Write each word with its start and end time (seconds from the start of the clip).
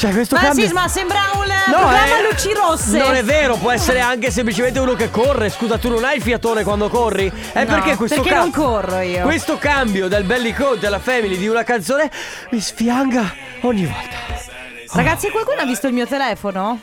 Cioè, 0.00 0.12
questo 0.12 0.34
Ma 0.34 0.40
cambio. 0.40 0.66
sì, 0.66 0.72
ma 0.72 0.88
sembra 0.88 1.18
un 1.34 1.44
No, 1.66 1.76
programma 1.76 2.18
eh, 2.20 2.22
luci 2.30 2.54
rosse. 2.54 2.96
Non 2.96 3.14
è 3.14 3.22
vero, 3.22 3.56
può 3.58 3.70
essere 3.70 4.00
anche 4.00 4.30
semplicemente 4.30 4.78
uno 4.78 4.94
che 4.94 5.10
corre. 5.10 5.50
Scusa, 5.50 5.76
tu 5.76 5.90
non 5.90 6.04
hai 6.04 6.16
il 6.16 6.22
fiatone 6.22 6.62
quando 6.64 6.88
corri? 6.88 7.30
È 7.52 7.64
No, 7.64 7.74
perché 7.74 7.96
questo 7.96 8.22
perché 8.22 8.30
ca- 8.30 8.40
non 8.40 8.50
corro 8.50 9.00
io. 9.00 9.24
Questo 9.24 9.58
cambio 9.58 10.08
dal 10.08 10.22
belly 10.24 10.54
code 10.54 10.86
alla 10.86 11.00
family 11.00 11.36
di 11.36 11.48
una 11.48 11.64
canzone 11.64 12.10
mi 12.50 12.60
sfianga 12.60 13.30
ogni 13.60 13.84
volta. 13.84 14.16
Ragazzi, 14.94 15.28
qualcuno 15.28 15.60
ha 15.60 15.66
visto 15.66 15.86
il 15.86 15.92
mio 15.92 16.06
telefono? 16.06 16.80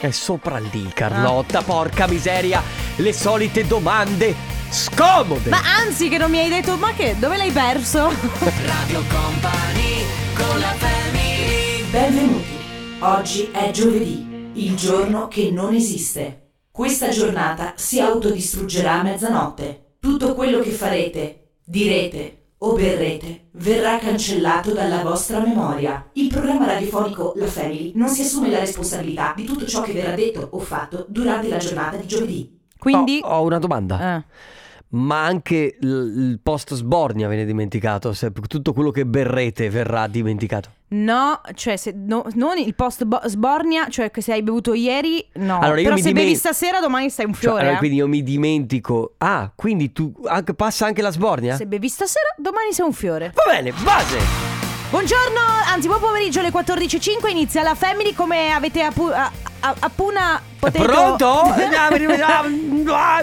È 0.00 0.10
sopra 0.10 0.58
lì, 0.58 0.90
Carlotta, 0.92 1.62
porca 1.62 2.08
miseria. 2.08 2.60
Le 2.96 3.12
solite 3.12 3.64
domande 3.68 4.34
scomode. 4.70 5.50
Ma 5.50 5.60
anzi, 5.78 6.08
che 6.08 6.18
non 6.18 6.32
mi 6.32 6.40
hai 6.40 6.48
detto, 6.48 6.74
ma 6.74 6.92
che? 6.96 7.14
Dove 7.16 7.36
l'hai 7.36 7.52
perso? 7.52 8.08
Radio 8.66 9.04
Company 9.08 10.04
con 10.34 10.58
la 10.58 10.74
family 10.76 11.84
Benvenuti. 11.90 12.54
Oggi 13.08 13.50
è 13.52 13.70
giovedì, 13.70 14.50
il 14.54 14.74
giorno 14.74 15.28
che 15.28 15.52
non 15.52 15.72
esiste. 15.72 16.54
Questa 16.72 17.10
giornata 17.10 17.74
si 17.76 18.00
autodistruggerà 18.00 18.94
a 18.94 19.02
mezzanotte. 19.04 19.98
Tutto 20.00 20.34
quello 20.34 20.58
che 20.58 20.70
farete, 20.70 21.50
direte 21.64 22.54
o 22.58 22.72
berrete 22.74 23.50
verrà 23.52 23.98
cancellato 23.98 24.72
dalla 24.72 25.04
vostra 25.04 25.38
memoria. 25.38 26.10
Il 26.14 26.26
programma 26.26 26.66
radiofonico 26.66 27.34
La 27.36 27.46
Family 27.46 27.92
non 27.94 28.08
si 28.08 28.22
assume 28.22 28.50
la 28.50 28.58
responsabilità 28.58 29.34
di 29.36 29.44
tutto 29.44 29.66
ciò 29.66 29.82
che 29.82 29.92
verrà 29.92 30.16
detto 30.16 30.48
o 30.50 30.58
fatto 30.58 31.06
durante 31.08 31.48
la 31.48 31.58
giornata 31.58 31.96
di 31.98 32.08
giovedì. 32.08 32.58
Quindi. 32.76 33.20
Ho, 33.22 33.28
ho 33.28 33.42
una 33.44 33.60
domanda. 33.60 34.16
Eh. 34.16 34.24
Ma 34.96 35.24
anche 35.24 35.76
il 35.80 36.40
post 36.42 36.74
sbornia 36.74 37.28
viene 37.28 37.44
dimenticato. 37.44 38.12
Tutto 38.48 38.72
quello 38.72 38.90
che 38.90 39.06
berrete 39.06 39.70
verrà 39.70 40.08
dimenticato. 40.08 40.70
No, 40.88 41.40
cioè 41.54 41.76
se, 41.76 41.92
no- 41.96 42.24
non 42.34 42.58
il 42.58 42.74
post 42.76 43.04
bo- 43.04 43.20
sbornia, 43.24 43.88
cioè 43.88 44.10
che 44.12 44.20
se 44.20 44.32
hai 44.32 44.42
bevuto 44.42 44.72
ieri, 44.72 45.26
no. 45.34 45.58
Allora, 45.58 45.82
Però 45.82 45.96
se 45.96 46.02
dimen- 46.02 46.22
bevi 46.24 46.34
stasera, 46.36 46.78
domani 46.80 47.10
stai 47.10 47.26
un 47.26 47.32
Cioè, 47.32 47.40
fiore. 47.40 47.60
allora, 47.60 47.74
eh. 47.74 47.78
quindi 47.78 47.96
io 47.96 48.06
mi 48.06 48.22
dimentico. 48.22 49.14
Ah, 49.18 49.50
quindi 49.54 49.90
tu 49.92 50.12
anche, 50.26 50.54
passa 50.54 50.86
anche 50.86 51.02
la 51.02 51.10
sbornia? 51.10 51.56
Se 51.56 51.66
bevi 51.66 51.88
stasera, 51.88 52.28
domani 52.36 52.72
sei 52.72 52.86
un 52.86 52.92
fiore. 52.92 53.32
Va 53.34 53.42
bene, 53.52 53.72
base. 53.82 54.55
Buongiorno, 54.90 55.40
anzi 55.72 55.88
buon 55.88 56.00
pomeriggio 56.00 56.38
alle 56.40 56.50
14.05 56.50 57.28
inizia 57.28 57.62
la 57.62 57.74
Family 57.74 58.14
come 58.14 58.52
avete 58.52 58.82
appu- 58.82 59.10
a- 59.12 59.30
a- 59.60 59.74
appena 59.80 60.40
potuto 60.58 60.82
Pronto? 60.84 61.26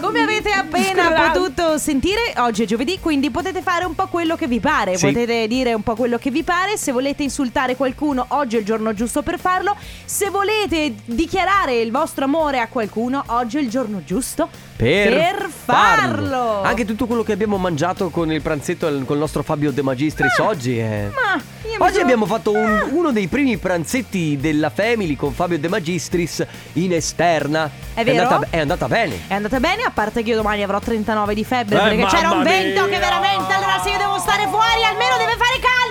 Come 0.01 0.21
avete 0.21 0.51
appena 0.51 1.31
potuto 1.31 1.77
sentire, 1.77 2.33
oggi 2.37 2.63
è 2.63 2.65
giovedì, 2.65 2.99
quindi 2.99 3.31
potete 3.31 3.61
fare 3.61 3.85
un 3.85 3.95
po' 3.95 4.07
quello 4.07 4.35
che 4.35 4.47
vi 4.47 4.59
pare, 4.59 4.97
Sì. 4.97 5.07
potete 5.07 5.47
dire 5.47 5.73
un 5.73 5.83
po' 5.83 5.95
quello 5.95 6.17
che 6.17 6.31
vi 6.31 6.43
pare, 6.43 6.77
se 6.77 6.91
volete 6.91 7.23
insultare 7.23 7.75
qualcuno, 7.77 8.25
oggi 8.29 8.57
è 8.57 8.59
il 8.59 8.65
giorno 8.65 8.93
giusto 8.93 9.21
per 9.21 9.39
farlo, 9.39 9.75
se 10.05 10.29
volete 10.29 10.93
dichiarare 11.05 11.79
il 11.79 11.91
vostro 11.91 12.25
amore 12.25 12.59
a 12.59 12.67
qualcuno, 12.67 13.23
oggi 13.27 13.57
è 13.57 13.61
il 13.61 13.69
giorno 13.69 14.03
giusto 14.03 14.49
Per, 14.75 15.49
farlo. 15.65 16.61
Anche 16.61 16.83
tutto 16.85 17.05
quello 17.05 17.23
che 17.23 17.31
abbiamo 17.31 17.57
mangiato 17.57 18.09
con 18.09 18.31
il 18.31 18.41
pranzetto 18.41 18.87
con 19.05 19.15
il 19.15 19.19
nostro 19.21 19.43
Fabio 19.43 19.71
De 19.71 19.81
Magistris 19.81 20.37
oggi 20.39 20.77
è... 20.79 21.09
Ma 21.13 21.35
io 21.63 21.69
mi 21.69 21.75
Oggi 21.79 21.91
sono- 21.93 22.03
abbiamo 22.03 22.25
fatto 22.25 22.51
un- 22.51 22.89
uno 22.91 23.11
dei 23.11 23.27
primi 23.27 23.57
pranzetti 23.57 24.37
della 24.39 24.69
Family 24.69 25.15
con 25.15 25.31
Fabio 25.33 25.57
De 25.59 25.67
Magistris 25.69 26.45
in 26.73 26.93
esterna. 26.93 27.69
È 27.93 28.03
vero? 28.03 28.23
andata, 28.27 28.47
è 28.49 28.59
andata 28.59 28.87
bene. 28.87 29.19
È 29.27 29.33
andata 29.33 29.59
bene, 29.59 29.83
a 29.83 29.91
parte 29.91 30.23
che 30.23 30.29
io 30.31 30.35
domani 30.35 30.63
avrò 30.63 30.79
39 30.79 31.33
di 31.33 31.43
febbre 31.45 31.77
Eh, 31.77 31.81
perché 31.81 32.05
c'era 32.15 32.29
un 32.31 32.37
mamma 32.39 32.49
vento 32.49 32.81
mia! 32.85 32.89
che 32.93 32.99
veramente 32.99 33.53
allora 33.53 33.79
se 33.83 33.89
io 33.89 33.97
devo 33.97 34.17
stare 34.19 34.47
fuori 34.47 34.83
almeno 34.83 35.17
deve 35.17 35.35
fare 35.37 35.59
caldo. 35.61 35.82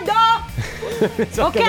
Ok. 1.39 1.61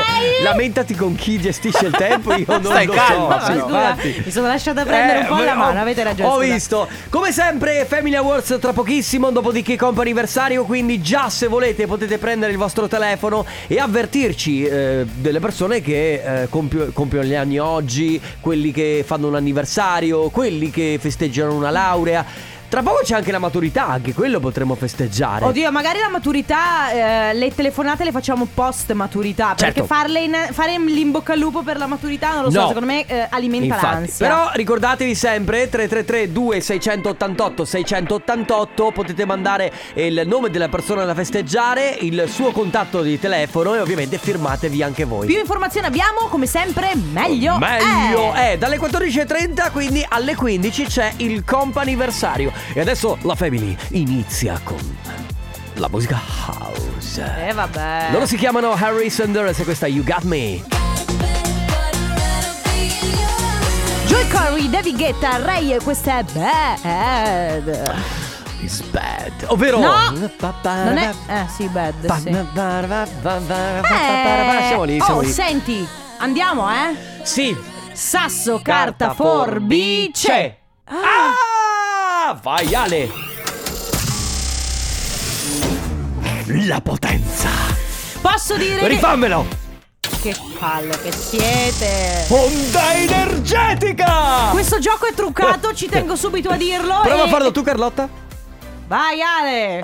Lamentati 0.44 0.95
con 0.95 1.16
chi 1.16 1.39
gestisce 1.39 1.86
il 1.88 1.95
tempo, 1.95 2.34
io 2.34 2.45
non 2.48 2.64
Stai 2.64 2.86
lo 2.86 2.94
calma, 2.94 3.39
so. 3.45 3.52
Sì, 3.53 3.59
scusa, 3.59 3.98
mi 4.26 4.32
sono 4.32 4.48
lasciata 4.48 4.83
prendere 4.83 5.20
un 5.20 5.26
po' 5.27 5.42
Eh, 5.42 5.45
la 5.45 5.54
ho- 5.54 5.58
mano, 5.58 5.80
avete 5.82 6.04
ragione. 6.04 6.30
Ho 6.30 6.39
scusa. 6.42 6.54
visto. 6.54 6.88
Come 7.10 7.32
sempre, 7.32 7.86
Family 7.86 8.16
Awards 8.16 8.58
tra 8.60 8.73
pochissimo, 8.73 9.32
dopodiché 9.32 9.76
comp'anniversario. 9.77 10.64
Quindi, 10.66 11.02
già 11.02 11.30
se 11.30 11.48
volete, 11.48 11.88
potete 11.88 12.17
prendere 12.17 12.52
il 12.52 12.58
vostro 12.58 12.88
telefono 12.88 13.45
e 13.67 13.80
avvertirci 13.80 14.64
eh, 14.64 15.05
delle 15.14 15.39
persone 15.39 15.82
che 15.82 16.42
eh, 16.44 16.48
compio- 16.50 16.92
compiono 16.94 17.26
gli 17.26 17.36
anni 17.36 17.60
oggi, 17.60 18.21
quelli 18.39 18.71
che 18.71 19.04
fanno 19.05 19.27
un 19.27 19.36
anniversario, 19.36 20.30
quelli 20.30 20.70
che 20.70 20.98
festeggiano 21.00 21.54
una 21.54 21.70
laurea. 21.70 22.26
Tra 22.73 22.82
poco 22.82 23.02
c'è 23.04 23.14
anche 23.14 23.32
la 23.32 23.38
maturità, 23.38 23.86
anche 23.88 24.16
quello 24.16 24.39
potremo 24.39 24.73
festeggiare. 24.73 25.45
Oddio, 25.45 25.72
magari 25.72 26.00
la 26.00 26.10
maturità, 26.10 27.30
eh, 27.30 27.34
le 27.36 27.54
telefonate 27.54 28.04
le 28.04 28.11
facciamo 28.11 28.48
post 28.52 28.92
maturità. 28.94 29.54
Perché 29.56 29.82
Certo. 29.82 29.86
farle 29.86 30.22
in, 30.22 30.36
fare 30.50 30.80
l'inbocca 30.80 31.33
al 31.33 31.38
lupo 31.38 31.62
per 31.62 31.78
la 31.78 31.86
maturità, 31.86 32.33
non 32.33 32.45
lo 32.45 32.50
so, 32.50 32.62
No. 32.62 32.67
secondo 32.70 32.88
me 32.88 33.06
eh, 33.06 33.28
alimenta 33.30 33.76
Infatti, 33.76 33.94
l'ansia. 33.94 34.28
Però 34.28 34.50
ricordatevi 34.56 35.14
sempre 35.14 35.70
333 35.70 36.32
2688 36.32 37.64
688 37.64 38.92
potete 38.92 39.23
mandare 39.23 39.72
il 39.94 40.23
nome 40.26 40.50
della 40.50 40.67
persona 40.67 41.06
da 41.06 41.14
festeggiare, 41.14 41.95
il 42.02 42.26
suo 42.28 42.50
contatto 42.50 43.04
di 43.04 43.20
telefono 43.20 43.76
e 43.76 43.82
ovviamente 43.82 44.17
firmatevi 44.17 44.82
anche 44.82 45.04
voi. 45.04 45.28
Più 45.28 45.38
informazioni 45.38 45.86
abbiamo, 45.86 46.22
come 46.28 46.48
sempre, 46.48 46.94
meglio. 46.95 47.56
Meglio 47.60 48.33
è. 48.33 48.54
è 48.54 48.58
dalle 48.58 48.80
14.30 48.80 49.72
quindi 49.72 50.04
alle 50.10 50.33
15 50.33 50.86
c'è 50.86 51.14
il 51.17 51.44
comp'anniversario 51.45 52.63
e 52.74 52.80
adesso 52.80 53.18
la 53.22 53.36
family 53.36 53.76
inizia 53.90 54.60
con 54.64 54.78
la 55.76 55.90
musica 55.90 56.20
house. 56.48 57.48
Eh, 57.48 57.54
vabbè. 57.54 58.10
Loro 58.12 58.26
si 58.26 58.38
chiamano 58.38 58.72
Harry 58.72 59.10
Sanders 59.10 59.60
e 59.60 59.64
questa 59.64 59.86
è 59.88 59.90
You 59.90 60.04
Got 60.04 60.24
Me. 60.24 60.64
Joy 64.06 64.28
Corey, 64.30 64.70
David 64.70 64.96
Guetta, 64.96 65.38
Ray 65.38 65.74
e 65.74 65.80
questa 65.82 66.20
è 66.20 66.24
Bad. 66.24 68.02
It's 68.62 68.82
bad. 68.82 69.32
Ovvero 69.48 69.80
No, 69.80 70.12
Non 70.12 70.98
è... 70.98 71.14
Eh, 71.28 71.45
sì, 71.54 71.68
Bad, 71.68 72.14
sì. 72.22 72.30
Eh, 72.30 72.45
Siamo 74.68 74.84
lì, 74.84 75.00
siamo 75.02 75.20
oh, 75.20 75.22
lì. 75.22 75.30
senti, 75.32 75.86
andiamo, 76.20 76.70
eh? 76.72 76.95
Sì. 77.24 77.56
Sasso, 77.92 78.62
carta, 78.64 79.14
forbice. 79.14 80.58
Ah! 80.86 81.52
Vai 82.42 82.73
Ale. 82.73 83.10
La 86.66 86.82
potenza. 86.82 87.49
Posso 88.21 88.58
dire. 88.58 88.88
Rifammelo. 88.88 89.45
Che 90.21 90.36
palle 90.58 90.98
che 91.02 91.11
siete. 91.11 92.26
Onda 92.30 92.95
energetica. 92.95 94.49
Questo 94.52 94.80
gioco 94.80 95.05
è 95.05 95.14
truccato, 95.14 95.73
ci 95.73 95.88
tengo 95.88 96.16
subito 96.16 96.49
a 96.49 96.55
dirlo. 96.55 97.02
Prova 97.02 97.23
e- 97.23 97.27
a 97.27 97.27
farlo 97.27 97.52
tu 97.52 97.61
Carlotta. 97.61 98.10
Vai 98.88 99.21
Ale. 99.21 99.80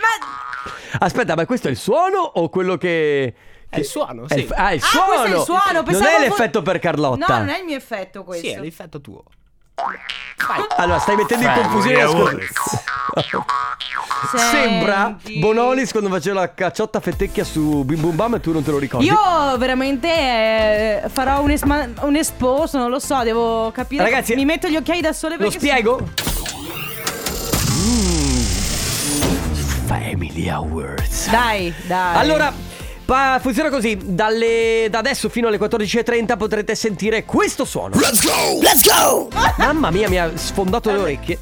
Ma... 0.00 0.98
Aspetta, 0.98 1.34
ma 1.34 1.46
questo 1.46 1.68
è 1.68 1.70
il 1.70 1.76
suono 1.76 2.18
o 2.18 2.48
quello 2.48 2.76
che... 2.76 3.34
È 3.70 3.78
il 3.78 3.84
suono, 3.84 4.24
È 4.26 4.34
sì. 4.34 4.40
il- 4.40 4.52
ah, 4.56 4.72
il 4.72 4.82
Ah, 4.82 4.86
suono. 4.86 5.06
questo 5.06 5.24
è 5.24 5.30
il 5.30 5.42
suono, 5.44 5.82
Non 5.86 6.04
è 6.04 6.18
l'effetto 6.20 6.60
per 6.62 6.78
Carlotta. 6.80 7.26
No, 7.28 7.38
non 7.38 7.48
è 7.50 7.58
il 7.60 7.64
mio 7.64 7.76
effetto 7.76 8.24
questo. 8.24 8.46
Sì, 8.46 8.52
è 8.52 8.58
l'effetto 8.58 9.00
tuo. 9.00 9.22
Allora, 10.76 10.98
stai 10.98 11.16
mettendo 11.16 11.46
in 11.46 11.52
confusione 11.54 11.96
le 11.96 12.02
ascol- 12.02 12.48
Sembra. 14.36 15.16
Bonolis 15.38 15.90
quando 15.92 16.10
faceva 16.10 16.40
la 16.40 16.52
cacciotta 16.52 17.00
fetecchia 17.00 17.44
su 17.44 17.82
Bim 17.84 18.00
Bum 18.00 18.14
Bam 18.16 18.34
e 18.34 18.40
tu 18.40 18.52
non 18.52 18.62
te 18.62 18.70
lo 18.72 18.78
ricordi. 18.78 19.06
Io 19.06 19.16
veramente 19.56 20.08
eh, 20.08 21.08
farò 21.08 21.40
un, 21.40 21.50
esma- 21.50 21.88
un 22.00 22.16
esposo, 22.16 22.76
non 22.78 22.90
lo 22.90 22.98
so, 22.98 23.22
devo 23.22 23.70
capire. 23.70 24.02
Ragazzi, 24.02 24.34
mi 24.34 24.44
metto 24.44 24.68
gli 24.68 24.76
occhiali 24.76 25.00
da 25.00 25.12
sole 25.14 25.36
Lo 25.36 25.44
perché 25.44 25.58
spiego? 25.58 26.00
Mm. 27.70 28.40
Family 29.86 30.48
Awards. 30.48 31.30
Dai, 31.30 31.72
dai. 31.86 32.16
Allora, 32.16 32.52
pa- 33.10 33.38
funziona 33.40 33.70
così. 33.70 33.98
Dalle- 34.00 34.86
da 34.88 34.98
adesso 35.00 35.28
fino 35.28 35.48
alle 35.48 35.58
14.30 35.58 36.36
potrete 36.36 36.76
sentire 36.76 37.24
questo 37.24 37.64
suono. 37.64 37.96
Let's 37.98 38.24
go! 38.24 38.60
Let's 38.62 38.86
go! 38.88 39.28
Mamma 39.56 39.90
mia, 39.90 40.08
mi 40.08 40.16
ha 40.16 40.30
sfondato 40.36 40.92
le 40.92 40.98
orecchie. 40.98 41.38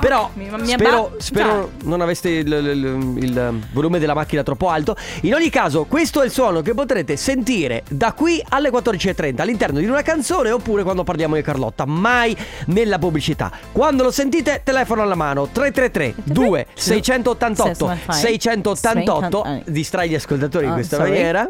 Però 0.00 0.30
Mi- 0.34 0.48
mi 0.50 0.66
spero, 0.66 1.14
spero 1.18 1.70
non 1.84 2.00
aveste 2.00 2.30
il, 2.30 2.46
il- 2.50 3.16
il 3.22 3.58
volume 3.72 3.98
della 3.98 4.14
macchina 4.14 4.42
troppo 4.42 4.68
alto. 4.70 4.96
In 5.22 5.34
ogni 5.34 5.50
caso, 5.50 5.84
questo 5.84 6.22
è 6.22 6.24
il 6.24 6.30
suono 6.30 6.62
che 6.62 6.72
potrete 6.74 7.16
sentire 7.16 7.82
da 7.88 8.12
qui 8.12 8.42
alle 8.48 8.70
14.30 8.70 9.40
all'interno 9.42 9.78
di 9.78 9.86
una 9.86 10.02
canzone 10.02 10.50
oppure 10.50 10.82
quando 10.82 11.04
parliamo 11.04 11.34
di 11.34 11.42
Carlotta. 11.42 11.84
Mai 11.84 12.36
nella 12.66 12.98
pubblicità. 12.98 13.50
Quando 13.72 14.02
lo 14.02 14.10
sentite, 14.10 14.62
telefono 14.64 15.02
alla 15.02 15.14
mano 15.14 15.48
333 15.52 16.14
2 16.24 16.66
688 16.74 17.96
688 18.10 19.62
distrai 19.66 20.08
gli 20.08 20.14
ascoltatori 20.14 20.64
in 20.64 20.70
Oh, 20.72 20.74
questa 20.74 20.98
maniera. 20.98 21.46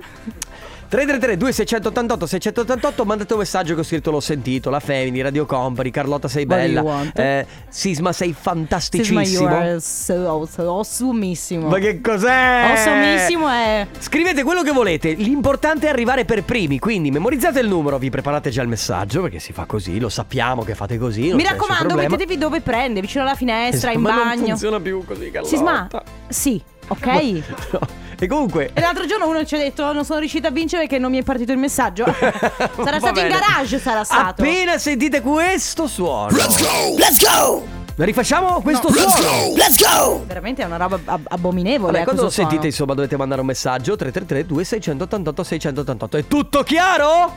333 0.90 1.36
2688 1.36 2.26
688 2.26 3.04
mandate 3.04 3.32
un 3.34 3.38
messaggio 3.38 3.74
che 3.74 3.80
ho 3.80 3.84
scritto 3.84 4.10
l'ho 4.10 4.18
sentito 4.18 4.70
La 4.70 4.80
Family, 4.80 5.20
Radio 5.20 5.46
Company, 5.46 5.90
Carlotta 5.90 6.26
sei 6.26 6.46
bella 6.46 6.82
eh, 7.14 7.46
Sisma 7.68 8.12
sei 8.12 8.30
Sisma, 8.30 8.42
fantasticissimo 8.42 9.24
you 9.24 9.46
are 9.46 9.78
so, 9.78 10.48
so 10.50 10.62
awesomissimo. 10.62 11.68
Ma 11.68 11.78
che 11.78 12.00
cos'è? 12.00 12.74
Awesomissimo 12.74 13.48
è... 13.48 13.86
Scrivete 14.00 14.42
quello 14.42 14.62
che 14.62 14.72
volete, 14.72 15.12
l'importante 15.12 15.86
è 15.86 15.90
arrivare 15.90 16.24
per 16.24 16.42
primi, 16.42 16.80
quindi 16.80 17.12
memorizzate 17.12 17.60
il 17.60 17.68
numero, 17.68 17.96
vi 17.96 18.10
preparate 18.10 18.50
già 18.50 18.62
il 18.62 18.68
messaggio 18.68 19.22
perché 19.22 19.38
si 19.38 19.52
fa 19.52 19.66
così, 19.66 20.00
lo 20.00 20.08
sappiamo 20.08 20.64
che 20.64 20.74
fate 20.74 20.98
così. 20.98 21.28
non 21.28 21.36
Mi 21.36 21.44
raccomando, 21.44 21.94
mettetevi 21.94 22.36
dove 22.36 22.62
prende, 22.62 23.00
vicino 23.00 23.22
alla 23.22 23.36
finestra, 23.36 23.92
Esatto, 23.92 23.94
in 23.96 24.00
ma 24.00 24.12
non 24.12 24.24
bagno. 24.24 24.46
funziona 24.46 24.80
più 24.80 25.04
così, 25.04 25.30
Carlotta. 25.30 25.48
Sisma, 25.54 25.88
sì, 26.26 26.60
ok? 26.88 27.42
No. 27.70 28.08
E 28.22 28.26
comunque 28.26 28.70
l'altro 28.74 29.06
giorno 29.06 29.26
uno 29.28 29.46
ci 29.46 29.54
ha 29.54 29.58
detto 29.58 29.82
"Oh, 29.82 29.92
non 29.94 30.04
sono 30.04 30.18
riuscita 30.20 30.48
a 30.48 30.50
vincere 30.50 30.82
perché 30.82 30.98
non 30.98 31.10
mi 31.10 31.18
è 31.18 31.22
partito 31.22 31.52
il 31.52 31.58
messaggio. 31.58 32.04
sarà 32.14 32.98
stato 32.98 33.18
in 33.18 33.28
bene. 33.28 33.28
garage, 33.30 33.78
sarà 33.78 34.04
stato. 34.04 34.42
Appena 34.42 34.76
sentite 34.76 35.22
questo 35.22 35.86
suono 35.86 36.28
Let's 36.36 36.60
go! 36.60 36.96
Let's 36.98 37.18
go! 37.24 37.66
Rifacciamo 37.96 38.60
questo 38.60 38.90
suono 38.92 39.54
Let's 39.56 39.76
go! 39.82 40.22
Veramente 40.26 40.62
è 40.62 40.66
una 40.66 40.76
roba 40.76 40.98
ab- 41.06 41.26
abominevole. 41.28 41.92
Vabbè, 41.92 42.00
eh, 42.02 42.04
quando 42.04 42.22
lo 42.24 42.28
sentite 42.30 42.54
suono. 42.56 42.66
insomma 42.66 42.94
dovete 42.94 43.16
mandare 43.16 43.40
un 43.40 43.46
messaggio 43.46 43.96
333 43.96 44.46
2688 44.46 45.42
688 45.42 46.16
È 46.18 46.26
tutto 46.26 46.62
chiaro? 46.62 47.32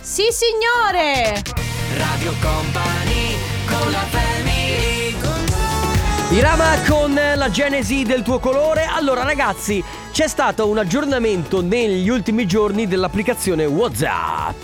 Sì, 0.00 0.22
signore! 0.30 1.42
Radio 1.96 2.32
Company 2.40 3.34
con 3.66 3.90
la 3.90 3.98
family 4.10 4.29
Irama 6.30 6.76
con 6.88 7.12
la 7.34 7.50
genesi 7.50 8.04
del 8.04 8.22
tuo 8.22 8.38
colore. 8.38 8.84
Allora, 8.84 9.24
ragazzi, 9.24 9.82
c'è 10.12 10.28
stato 10.28 10.68
un 10.68 10.78
aggiornamento 10.78 11.60
negli 11.60 12.08
ultimi 12.08 12.46
giorni 12.46 12.86
dell'applicazione 12.86 13.64
WhatsApp. 13.64 14.62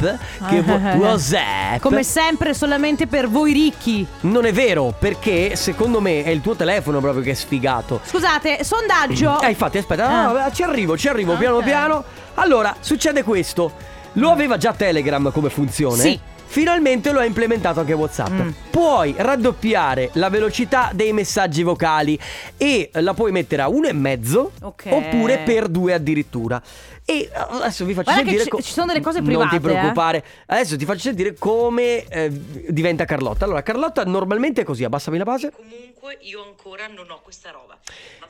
Che 0.48 0.62
vo- 0.62 0.74
WhatsApp. 0.76 1.80
Come 1.80 2.04
sempre, 2.04 2.54
solamente 2.54 3.08
per 3.08 3.28
voi 3.28 3.52
ricchi. 3.52 4.06
Non 4.20 4.44
è 4.46 4.52
vero, 4.52 4.94
perché 4.96 5.56
secondo 5.56 6.00
me 6.00 6.22
è 6.22 6.28
il 6.30 6.40
tuo 6.40 6.54
telefono 6.54 7.00
proprio 7.00 7.22
che 7.24 7.32
è 7.32 7.34
sfigato. 7.34 8.00
Scusate, 8.04 8.62
sondaggio. 8.62 9.40
Eh, 9.40 9.48
infatti, 9.48 9.78
aspetta, 9.78 10.06
Ah. 10.08 10.32
no, 10.44 10.52
ci 10.52 10.62
arrivo, 10.62 10.96
ci 10.96 11.08
arrivo 11.08 11.34
piano 11.36 11.56
Ok. 11.56 11.64
piano. 11.64 12.04
Allora, 12.34 12.76
succede 12.78 13.24
questo. 13.24 13.72
Lo 14.12 14.30
aveva 14.30 14.56
già 14.56 14.72
Telegram 14.72 15.32
come 15.32 15.50
funzione. 15.50 16.00
Sì. 16.00 16.20
Finalmente 16.46 17.12
lo 17.12 17.18
ha 17.20 17.24
implementato 17.24 17.80
anche 17.80 17.92
WhatsApp. 17.92 18.30
Mm. 18.30 18.48
Puoi 18.70 19.14
raddoppiare 19.16 20.10
la 20.14 20.28
velocità 20.30 20.90
dei 20.94 21.12
messaggi 21.12 21.62
vocali 21.62 22.18
e 22.56 22.90
la 22.94 23.14
puoi 23.14 23.30
mettere 23.32 23.62
a 23.62 23.68
uno 23.68 23.88
e 23.88 23.92
mezzo 23.92 24.52
Ok. 24.62 24.86
oppure 24.90 25.38
per 25.40 25.68
due 25.68 25.92
addirittura. 25.92 26.62
E 27.04 27.30
adesso 27.32 27.84
vi 27.84 27.94
faccio 27.94 28.10
Guarda 28.10 28.22
che 28.22 28.36
sentire 28.36 28.42
ci- 28.44 28.48
co- 28.50 28.60
ci 28.62 28.72
sono 28.72 28.86
delle 28.86 29.00
cose 29.00 29.18
Non 29.18 29.26
private, 29.28 29.56
ti 29.56 29.60
preoccupare. 29.60 30.24
Adesso 30.46 30.76
ti 30.76 30.84
faccio 30.84 31.00
sentire 31.00 31.34
come 31.38 32.04
eh, 32.08 32.30
diventa 32.68 33.04
Carlotta. 33.04 33.44
Allora, 33.44 33.62
Carlotta 33.62 34.04
normalmente 34.04 34.62
è 34.62 34.64
così, 34.64 34.82
abbassami 34.82 35.18
la 35.18 35.24
base. 35.24 35.52
Comunque 35.52 36.18
io 36.22 36.42
ancora 36.42 36.86
non 36.88 37.08
ho 37.10 37.20
questa 37.22 37.50
roba. 37.50 37.78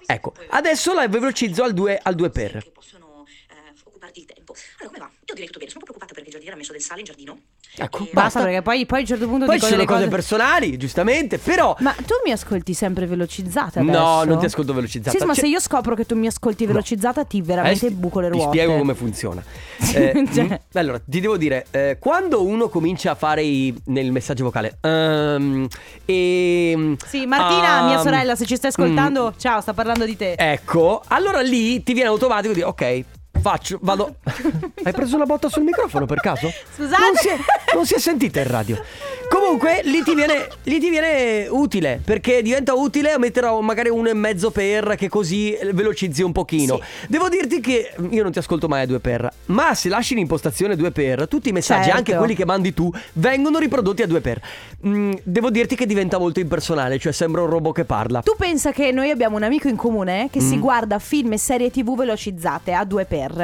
Ecco, 0.05 0.35
adesso 0.51 0.93
la 0.93 1.09
velocizzo 1.09 1.63
al 1.63 1.73
2 1.73 1.99
al 2.03 2.15
2 2.15 2.31
per. 2.31 2.63
Che 2.63 2.71
possono 2.71 3.25
eh, 3.49 3.55
occuparti 3.85 4.21
il 4.21 4.27
tempo. 4.27 4.55
Allora, 4.79 4.95
come 4.95 4.99
va? 4.99 5.11
Io 5.25 5.35
direi 5.35 5.47
tutto 5.47 5.59
bene. 5.59 5.71
Sono 5.71 5.85
un 5.85 5.87
po' 5.87 5.93
preoccupata 5.99 6.13
perché 6.15 6.29
il 6.29 6.31
giardiniere 6.33 6.55
ha 6.55 6.59
messo 6.59 6.73
del 6.73 6.83
sale 6.83 7.01
in 7.01 7.07
giardino. 7.07 7.39
Ecco, 7.79 8.05
E- 8.05 8.11
Basta, 8.13 8.43
perché 8.43 8.63
poi, 8.63 8.87
poi 8.87 8.99
a 8.99 9.01
un 9.03 9.07
certo 9.07 9.27
punto 9.29 9.45
Poi 9.45 9.55
dico 9.57 9.67
ci 9.67 9.73
sono 9.73 9.85
delle 9.85 9.99
cose 9.99 10.09
personali, 10.09 10.77
giustamente, 10.79 11.39
però 11.39 11.77
Ma 11.81 11.93
tu 11.93 12.15
mi 12.25 12.33
ascolti 12.33 12.73
sempre 12.75 13.07
velocizzata 13.07 13.81
adesso? 13.81 13.99
No, 13.99 14.25
non 14.25 14.39
ti 14.39 14.47
ascolto 14.47 14.73
velocizzata. 14.73 15.17
Sì, 15.19 15.25
ma 15.25 15.35
Cioè- 15.35 15.45
se 15.45 15.51
io 15.51 15.61
scopro 15.61 15.95
che 15.95 16.07
tu 16.07 16.17
mi 16.17 16.27
ascolti 16.27 16.65
velocizzata 16.67 17.25
ti 17.25 17.43
veramente 17.43 17.87
Eh, 17.87 17.91
buco 17.91 18.21
le 18.21 18.31
Ti 18.31 18.37
ruote. 18.37 18.49
spiego 18.49 18.77
come 18.79 18.95
funziona. 18.95 19.43
Eh, 19.97 20.27
Cioè. 20.33 20.45
mm, 20.45 20.53
Allora, 20.79 21.01
ti 21.05 21.21
devo 21.21 21.37
dire, 21.37 21.67
eh, 21.71 21.97
quando 22.01 22.43
uno 22.45 22.69
comincia 22.69 23.13
a 23.13 23.15
fare 23.15 23.43
i- 23.43 23.75
nel 23.87 24.11
messaggio 24.11 24.45
vocale 24.45 24.79
ehm, 24.81 25.67
e 26.05 26.97
Sì, 27.07 27.27
Martina, 27.27 27.83
mia 27.85 27.97
ehm, 27.97 28.03
sorella, 28.03 28.35
se 28.37 28.47
ci 28.47 28.57
stai 28.57 28.71
ascoltando, 28.71 29.31
mm, 29.35 29.39
ciao, 29.39 29.61
sta 29.61 29.73
parlando 29.75 30.05
di 30.05 30.17
te. 30.17 30.35
ecco, 30.37 31.03
allora 31.09 31.41
lì 31.41 31.83
ti 31.83 31.93
viene 31.93 32.09
automatico 32.09 32.53
di 32.55 32.63
ok, 32.63 33.05
faccio, 33.47 33.79
vado. 33.81 34.17
Hai 34.83 34.93
preso 34.93 35.15
una 35.15 35.25
botta 35.25 35.49
sul 35.49 35.63
microfono 35.63 36.05
per 36.05 36.19
caso? 36.19 36.51
Scusate. 36.75 37.01
Non 37.03 37.15
si 37.15 37.29
è, 37.29 37.37
non 37.75 37.87
si 37.87 37.95
è 37.95 37.99
sentita 38.01 38.41
in 38.41 38.49
radio. 38.49 38.83
Comunque 39.29 39.81
lì 39.85 40.03
ti, 40.03 40.15
viene, 40.15 40.49
lì 40.65 40.79
ti 40.81 40.89
viene 40.89 41.47
utile 41.49 42.01
perché 42.05 42.43
diventa 42.43 42.75
utile 42.75 43.19
metterò 43.19 43.61
magari 43.61 43.89
uno 43.89 44.09
e 44.09 44.15
mezzo 44.15 44.51
per 44.51 44.95
che 44.97 45.09
così 45.09 45.57
velocizzi 45.73 46.23
un 46.23 46.33
pochino. 46.33 46.81
Devo 47.09 47.29
dirti 47.29 47.61
che 47.61 47.93
io 48.11 48.23
non 48.23 48.33
ti 48.33 48.39
ascolto 48.39 48.67
mai 48.69 48.83
a 48.83 48.87
due 48.87 48.99
per, 49.01 49.29
ma 49.47 49.75
se 49.75 49.89
lasci 49.89 50.13
in 50.15 50.21
impostazione 50.21 50.75
due 50.77 50.91
per, 50.91 51.29
tutti 51.29 51.49
i 51.49 51.53
messaggi, 51.53 51.85
Certo. 51.85 51.97
anche 51.99 52.17
quelli 52.17 52.35
che 52.35 52.45
mandi 52.45 52.73
tu, 52.75 52.91
vengono 53.15 53.59
riprodotti 53.59 54.03
a 54.03 54.07
due 54.07 54.21
per. 54.21 54.41
Mm, 54.87 55.13
devo 55.25 55.51
dirti 55.51 55.75
che 55.77 55.87
diventa 55.87 56.19
molto 56.19 56.39
impersonale, 56.41 56.99
cioè 56.99 57.13
sembra 57.13 57.43
un 57.43 57.49
robot 57.49 57.75
che 57.75 57.85
parla. 57.85 58.23
Tu 58.23 58.35
pensa 58.37 58.71
che 58.73 58.91
noi 58.93 59.11
abbiamo 59.11 59.37
un 59.37 59.43
amico 59.43 59.69
in 59.69 59.77
comune 59.77 60.29
che 60.31 60.41
Mm. 60.41 60.49
si 60.49 60.59
guarda 60.59 60.99
film 61.01 61.33
e 61.33 61.39
serie 61.39 61.71
tv 61.71 61.97
velocizzate 61.97 62.73
a 62.73 62.85
due 62.85 63.05
per. 63.05 63.36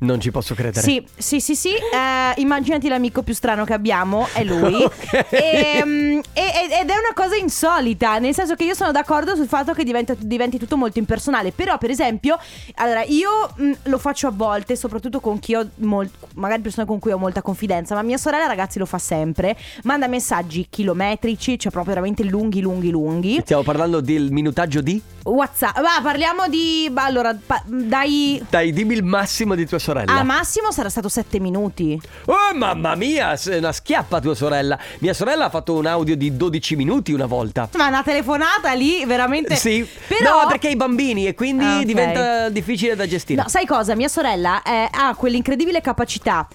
Non 0.00 0.20
ci 0.20 0.30
posso 0.30 0.54
credere. 0.54 0.80
Sì, 0.86 1.04
sì, 1.16 1.40
sì, 1.40 1.56
sì. 1.56 1.70
eh, 1.70 2.40
immaginati 2.40 2.86
l'amico 2.86 3.22
più 3.22 3.34
strano 3.34 3.64
che 3.64 3.72
abbiamo, 3.72 4.28
è 4.32 4.44
lui. 4.44 4.76
Ok. 4.88 5.26
Ehm, 5.30 6.20
e- 6.32 6.40
e- 6.40 6.80
ed 6.80 6.88
è 6.88 6.92
una 6.92 7.12
cosa 7.14 7.34
insolita, 7.34 8.18
nel 8.20 8.32
senso 8.32 8.54
che 8.54 8.62
io 8.62 8.74
sono 8.74 8.92
d'accordo 8.92 9.34
sul 9.34 9.48
fatto 9.48 9.72
che 9.72 9.82
diventa- 9.82 10.14
diventi 10.16 10.56
tutto 10.56 10.76
molto 10.76 11.00
impersonale. 11.00 11.50
Però, 11.50 11.78
per 11.78 11.90
esempio, 11.90 12.38
allora 12.76 13.02
io 13.02 13.50
mh, 13.56 13.72
lo 13.84 13.98
faccio 13.98 14.28
a 14.28 14.32
volte, 14.32 14.76
soprattutto 14.76 15.18
con 15.18 15.40
chi 15.40 15.56
ho 15.56 15.68
mol- 15.76 16.08
magari 16.34 16.62
persone 16.62 16.86
con 16.86 17.00
cui 17.00 17.10
ho 17.10 17.18
molta 17.18 17.42
confidenza. 17.42 17.96
Ma 17.96 18.02
mia 18.02 18.18
sorella, 18.18 18.46
ragazzi, 18.46 18.78
lo 18.78 18.86
fa 18.86 18.98
sempre. 18.98 19.56
Manda 19.82 20.06
messaggi 20.06 20.68
chilometrici, 20.70 21.58
cioè 21.58 21.72
proprio 21.72 21.94
veramente 21.94 22.22
lunghi, 22.22 22.60
lunghi, 22.60 22.90
lunghi. 22.90 23.40
Stiamo 23.40 23.62
parlando 23.64 24.00
del 24.00 24.30
minutaggio 24.30 24.80
di? 24.80 25.02
WhatsApp. 25.28 25.76
Va, 25.80 26.00
parliamo 26.02 26.48
di. 26.48 26.88
bah, 26.90 27.04
allora, 27.04 27.36
pa- 27.44 27.62
dai. 27.66 28.42
Dai, 28.48 28.72
dimmi 28.72 28.94
il 28.94 29.02
massimo 29.04 29.54
di 29.54 29.66
tua 29.66 29.78
sorella. 29.78 30.12
Al 30.14 30.24
massimo 30.24 30.70
sarà 30.72 30.88
stato 30.88 31.08
7 31.08 31.38
minuti. 31.40 32.00
Oh 32.26 32.54
mamma 32.54 32.94
mia, 32.94 33.38
una 33.46 33.72
schiappa 33.72 34.20
tua 34.20 34.34
sorella. 34.34 34.78
Mia 34.98 35.14
sorella 35.14 35.46
ha 35.46 35.50
fatto 35.50 35.74
un 35.74 35.86
audio 35.86 36.16
di 36.16 36.36
12 36.36 36.76
minuti 36.76 37.12
una 37.12 37.26
volta. 37.26 37.68
Ma 37.76 37.88
una 37.88 38.02
telefonata 38.02 38.72
lì 38.72 39.04
veramente. 39.04 39.56
Sì, 39.56 39.86
Però. 40.06 40.42
no, 40.42 40.48
perché 40.48 40.68
hai 40.68 40.76
bambini 40.76 41.26
e 41.26 41.34
quindi 41.34 41.64
Ah, 41.64 41.78
ok. 41.78 41.84
diventa 41.84 42.48
difficile 42.48 42.96
da 42.96 43.06
gestire. 43.06 43.42
No, 43.42 43.48
sai 43.48 43.66
cosa? 43.66 43.94
Mia 43.94 44.08
sorella 44.08 44.62
eh, 44.62 44.88
ha 44.90 45.14
quell'incredibile 45.14 45.80
capacità. 45.80 46.46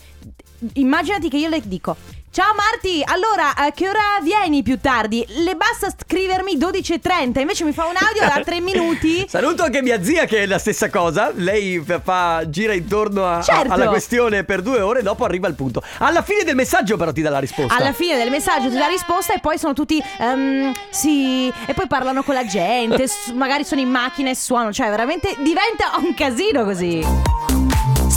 Immaginati 0.73 1.29
che 1.29 1.37
io 1.37 1.49
le 1.49 1.61
dico. 1.63 1.95
Ciao 2.35 2.51
Marti, 2.55 3.03
allora 3.05 3.53
a 3.55 3.69
che 3.69 3.87
ora 3.87 3.99
vieni 4.23 4.63
più 4.63 4.79
tardi? 4.79 5.23
Le 5.27 5.53
basta 5.53 5.93
scrivermi 5.95 6.57
12.30, 6.57 7.39
invece 7.39 7.63
mi 7.63 7.73
fa 7.73 7.85
un 7.85 7.93
audio 7.95 8.21
da 8.27 8.41
3 8.43 8.57
minuti. 8.59 9.23
Saluto 9.29 9.61
anche 9.61 9.83
mia 9.83 10.01
zia 10.03 10.25
che 10.25 10.39
è 10.41 10.45
la 10.47 10.57
stessa 10.57 10.89
cosa. 10.89 11.31
Lei 11.35 11.79
fa, 12.03 12.41
gira 12.49 12.73
intorno 12.73 13.23
a- 13.27 13.37
a- 13.37 13.41
Certo. 13.43 13.71
alla 13.71 13.87
questione 13.87 14.43
per 14.45 14.63
due 14.63 14.81
ore, 14.81 15.03
dopo 15.03 15.25
arriva 15.25 15.47
il 15.47 15.53
punto. 15.53 15.83
Alla 15.99 16.23
fine 16.23 16.43
del 16.43 16.55
messaggio, 16.55 16.97
però, 16.97 17.11
ti 17.11 17.21
dà 17.21 17.29
la 17.29 17.37
risposta. 17.37 17.75
Alla 17.75 17.93
fine 17.93 18.17
del 18.17 18.31
messaggio 18.31 18.67
ti 18.71 18.77
dà 18.77 18.87
risposta 18.87 19.35
e 19.35 19.39
poi 19.39 19.59
sono 19.59 19.73
tutti 19.73 20.01
ehm, 20.17 20.71
sì 20.89 21.49
e 21.67 21.73
poi 21.75 21.85
parlano 21.85 22.23
con 22.23 22.33
la 22.33 22.45
gente, 22.47 23.07
s- 23.07 23.27
magari 23.35 23.63
sono 23.63 23.79
in 23.79 23.89
macchina 23.89 24.31
e 24.31 24.35
suonano, 24.35 24.73
cioè 24.73 24.89
veramente 24.89 25.35
diventa 25.37 25.91
un 25.99 26.15
casino 26.15 26.63
così. 26.63 27.52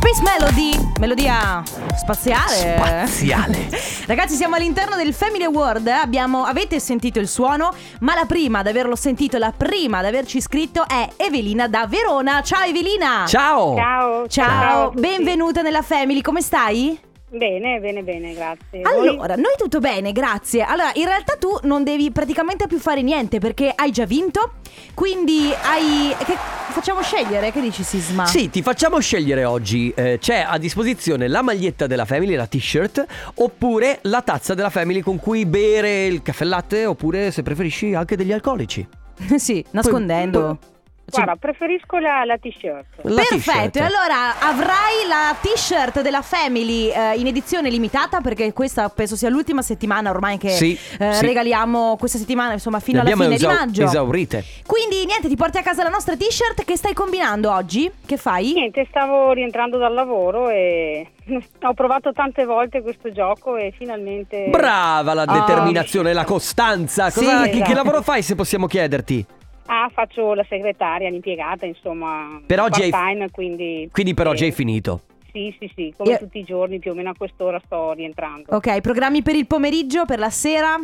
Space 0.06 0.22
Melody, 0.22 0.92
melodia 1.00 1.64
spaziale. 1.96 2.76
Spaziale. 2.76 3.68
Ragazzi, 4.06 4.36
siamo 4.36 4.54
all'interno 4.54 4.94
del 4.94 5.12
Family 5.12 5.42
Award. 5.42 5.88
Abbiamo, 5.88 6.44
avete 6.44 6.78
sentito 6.78 7.18
il 7.18 7.26
suono, 7.26 7.74
ma 8.00 8.14
la 8.14 8.24
prima 8.24 8.60
ad 8.60 8.68
averlo 8.68 8.94
sentito, 8.94 9.36
la 9.36 9.50
prima 9.50 9.98
ad 9.98 10.04
averci 10.04 10.40
scritto 10.40 10.86
è 10.86 11.08
Evelina 11.16 11.66
da 11.66 11.88
Verona. 11.88 12.40
Ciao 12.42 12.62
Evelina! 12.62 13.24
Ciao. 13.26 13.74
Ciao, 13.74 14.28
Ciao, 14.28 14.90
tutti. 14.90 15.00
benvenuta 15.00 15.62
nella 15.62 15.82
Family, 15.82 16.20
come 16.20 16.40
stai? 16.40 16.96
Bene, 17.28 17.80
bene, 17.80 18.02
bene, 18.04 18.34
grazie. 18.34 18.82
Voi? 18.82 19.08
Allora, 19.08 19.34
noi 19.34 19.54
tutto 19.56 19.80
bene, 19.80 20.12
grazie. 20.12 20.62
Allora, 20.62 20.92
in 20.94 21.06
realtà 21.06 21.34
tu 21.36 21.58
non 21.62 21.82
devi 21.82 22.12
praticamente 22.12 22.68
più 22.68 22.78
fare 22.78 23.02
niente 23.02 23.40
perché 23.40 23.72
hai 23.74 23.90
già 23.90 24.06
vinto. 24.06 24.52
Quindi 24.94 25.52
hai. 25.62 26.14
Che... 26.24 26.36
Facciamo 26.68 27.02
scegliere, 27.02 27.50
che 27.50 27.60
dici 27.60 27.82
Sisma? 27.82 28.26
Sì, 28.26 28.48
ti 28.48 28.62
facciamo 28.62 29.00
scegliere 29.00 29.44
oggi. 29.44 29.92
eh, 29.96 30.18
c'è 30.20 30.44
a 30.46 30.56
disposizione 30.58 31.26
la 31.26 31.42
maglietta 31.42 31.88
della 31.88 32.04
Family, 32.04 32.36
la 32.36 32.46
t-shirt, 32.46 33.04
oppure 33.34 33.98
la 34.02 34.22
tazza 34.22 34.54
della 34.54 34.70
Family 34.70 35.00
con 35.00 35.18
cui 35.18 35.46
bere 35.46 36.06
il 36.06 36.22
caffè 36.22 36.44
latte, 36.44 36.86
oppure 36.86 37.32
se 37.32 37.42
preferisci 37.42 37.94
anche 37.94 38.16
degli 38.16 38.32
alcolici. 38.32 38.86
sì, 39.36 39.64
nascondendo. 39.72 40.58
Poi- 40.60 40.74
Guarda, 41.08 41.36
preferisco 41.36 41.98
la, 41.98 42.24
la 42.24 42.36
t-shirt. 42.36 42.84
La 43.02 43.22
Perfetto, 43.28 43.36
t-shirt. 43.70 43.76
e 43.76 43.80
allora 43.80 44.40
avrai 44.40 45.06
la 45.06 45.36
t-shirt 45.40 46.02
della 46.02 46.20
Family 46.22 46.88
eh, 46.90 47.14
in 47.16 47.26
edizione 47.28 47.70
limitata 47.70 48.20
perché 48.20 48.52
questa 48.52 48.88
penso 48.88 49.14
sia 49.14 49.28
l'ultima 49.28 49.62
settimana 49.62 50.10
ormai 50.10 50.36
che 50.36 50.50
Sì, 50.50 50.76
eh, 50.98 51.12
sì. 51.14 51.24
regaliamo 51.26 51.96
questa 51.96 52.18
settimana 52.18 52.52
insomma 52.54 52.80
fino 52.80 53.00
alla 53.00 53.10
fine 53.10 53.34
esau- 53.34 53.52
di 53.52 53.58
maggio. 53.58 53.84
esaurite. 53.84 54.44
Quindi 54.66 55.04
niente, 55.06 55.28
ti 55.28 55.36
porti 55.36 55.58
a 55.58 55.62
casa 55.62 55.82
la 55.84 55.88
nostra 55.90 56.16
t-shirt 56.16 56.64
che 56.64 56.76
stai 56.76 56.92
combinando 56.92 57.52
oggi? 57.52 57.90
Che 58.04 58.16
fai? 58.16 58.52
Niente, 58.52 58.84
stavo 58.88 59.30
rientrando 59.32 59.78
dal 59.78 59.94
lavoro 59.94 60.48
e 60.48 61.06
ho 61.62 61.74
provato 61.74 62.12
tante 62.12 62.44
volte 62.44 62.82
questo 62.82 63.12
gioco 63.12 63.56
e 63.56 63.72
finalmente... 63.76 64.48
Brava 64.50 65.14
la 65.14 65.22
Ah. 65.22 65.38
determinazione, 65.40 66.12
la 66.12 66.24
costanza. 66.24 67.10
Cosa, 67.12 67.42
Sì, 67.44 67.50
che, 67.50 67.50
che 67.50 67.56
esatto. 67.62 67.74
lavoro 67.74 68.02
fai 68.02 68.22
se 68.22 68.34
possiamo 68.34 68.66
chiederti? 68.66 69.24
Ah, 69.66 69.90
faccio 69.92 70.34
la 70.34 70.44
segretaria, 70.48 71.10
l'impiegata, 71.10 71.66
insomma, 71.66 72.40
Per 72.46 72.60
oggi 72.60 72.82
hai- 72.82 72.90
part-time, 72.90 73.30
quindi... 73.30 73.88
Quindi 73.92 74.14
per 74.14 74.26
oggi 74.28 74.44
eh, 74.44 74.46
hai 74.46 74.52
finito. 74.52 75.00
Sì, 75.32 75.54
sì, 75.58 75.70
sì, 75.74 75.92
come 75.96 76.12
Io- 76.12 76.18
tutti 76.18 76.38
i 76.38 76.44
giorni, 76.44 76.78
più 76.78 76.92
o 76.92 76.94
meno 76.94 77.10
a 77.10 77.14
quest'ora 77.16 77.60
sto 77.64 77.92
rientrando. 77.92 78.54
Ok, 78.54 78.80
programmi 78.80 79.22
per 79.22 79.34
il 79.34 79.46
pomeriggio, 79.46 80.04
per 80.06 80.18
la 80.18 80.30
sera? 80.30 80.76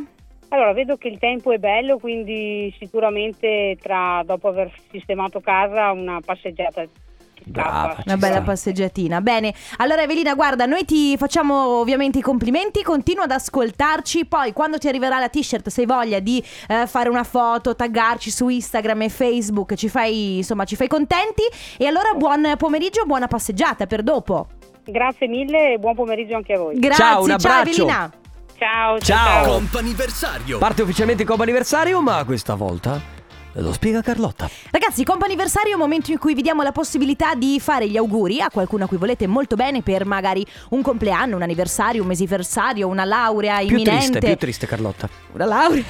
Allora, 0.48 0.72
vedo 0.74 0.96
che 0.96 1.08
il 1.08 1.18
tempo 1.18 1.52
è 1.52 1.58
bello, 1.58 1.96
quindi 1.98 2.74
sicuramente 2.78 3.78
tra, 3.80 4.22
dopo 4.26 4.48
aver 4.48 4.70
sistemato 4.90 5.40
casa, 5.40 5.92
una 5.92 6.20
passeggiata 6.22 6.84
Brava. 7.44 8.02
Una 8.04 8.16
bella 8.16 8.36
sta. 8.36 8.44
passeggiatina. 8.44 9.20
Bene, 9.20 9.54
allora 9.78 10.02
Evelina, 10.02 10.34
guarda, 10.34 10.66
noi 10.66 10.84
ti 10.84 11.16
facciamo 11.16 11.78
ovviamente 11.78 12.18
i 12.18 12.22
complimenti, 12.22 12.82
continua 12.82 13.24
ad 13.24 13.30
ascoltarci, 13.30 14.26
poi 14.26 14.52
quando 14.52 14.78
ti 14.78 14.88
arriverà 14.88 15.18
la 15.18 15.28
t-shirt, 15.28 15.68
se 15.68 15.82
hai 15.82 15.86
voglia 15.86 16.18
di 16.20 16.42
eh, 16.68 16.86
fare 16.86 17.08
una 17.08 17.24
foto, 17.24 17.74
taggarci 17.74 18.30
su 18.30 18.48
Instagram 18.48 19.02
e 19.02 19.08
Facebook, 19.08 19.74
ci 19.74 19.88
fai, 19.88 20.38
insomma, 20.38 20.64
ci 20.64 20.76
fai 20.76 20.88
contenti. 20.88 21.42
E 21.76 21.86
allora 21.86 22.12
buon 22.16 22.54
pomeriggio, 22.56 23.04
buona 23.04 23.26
passeggiata 23.26 23.86
per 23.86 24.02
dopo. 24.02 24.46
Grazie 24.84 25.28
mille 25.28 25.74
e 25.74 25.78
buon 25.78 25.94
pomeriggio 25.94 26.36
anche 26.36 26.54
a 26.54 26.58
voi. 26.58 26.78
Grazie, 26.78 27.04
Ciao, 27.04 27.22
un 27.22 27.30
abbraccio. 27.30 27.70
Evelina. 27.70 28.10
ciao, 28.58 28.98
Ciao. 28.98 29.52
Comp'anniversario. 29.52 30.58
Parte 30.58 30.82
ufficialmente 30.82 31.22
il 31.22 31.28
comp'anniversario, 31.28 32.00
ma 32.00 32.24
questa 32.24 32.54
volta 32.54 33.11
lo 33.54 33.72
spiega 33.72 34.00
Carlotta. 34.00 34.48
Ragazzi, 34.70 35.04
comp'anniversario 35.04 35.70
è 35.72 35.74
un 35.74 35.80
momento 35.80 36.10
in 36.10 36.18
cui 36.18 36.34
vi 36.34 36.42
diamo 36.42 36.62
la 36.62 36.72
possibilità 36.72 37.34
di 37.34 37.60
fare 37.60 37.88
gli 37.88 37.96
auguri 37.96 38.40
a 38.40 38.50
qualcuno 38.50 38.84
a 38.84 38.86
cui 38.88 38.96
volete 38.96 39.26
molto 39.26 39.56
bene 39.56 39.82
per 39.82 40.04
magari 40.06 40.44
un 40.70 40.82
compleanno, 40.82 41.36
un 41.36 41.42
anniversario, 41.42 42.02
un 42.02 42.08
mesiversario, 42.08 42.88
una 42.88 43.04
laurea 43.04 43.58
Più 43.58 43.66
imminente. 43.76 43.96
triste, 43.96 44.18
più 44.20 44.36
triste 44.36 44.66
Carlotta. 44.66 45.08
Una 45.32 45.44
laurea. 45.44 45.82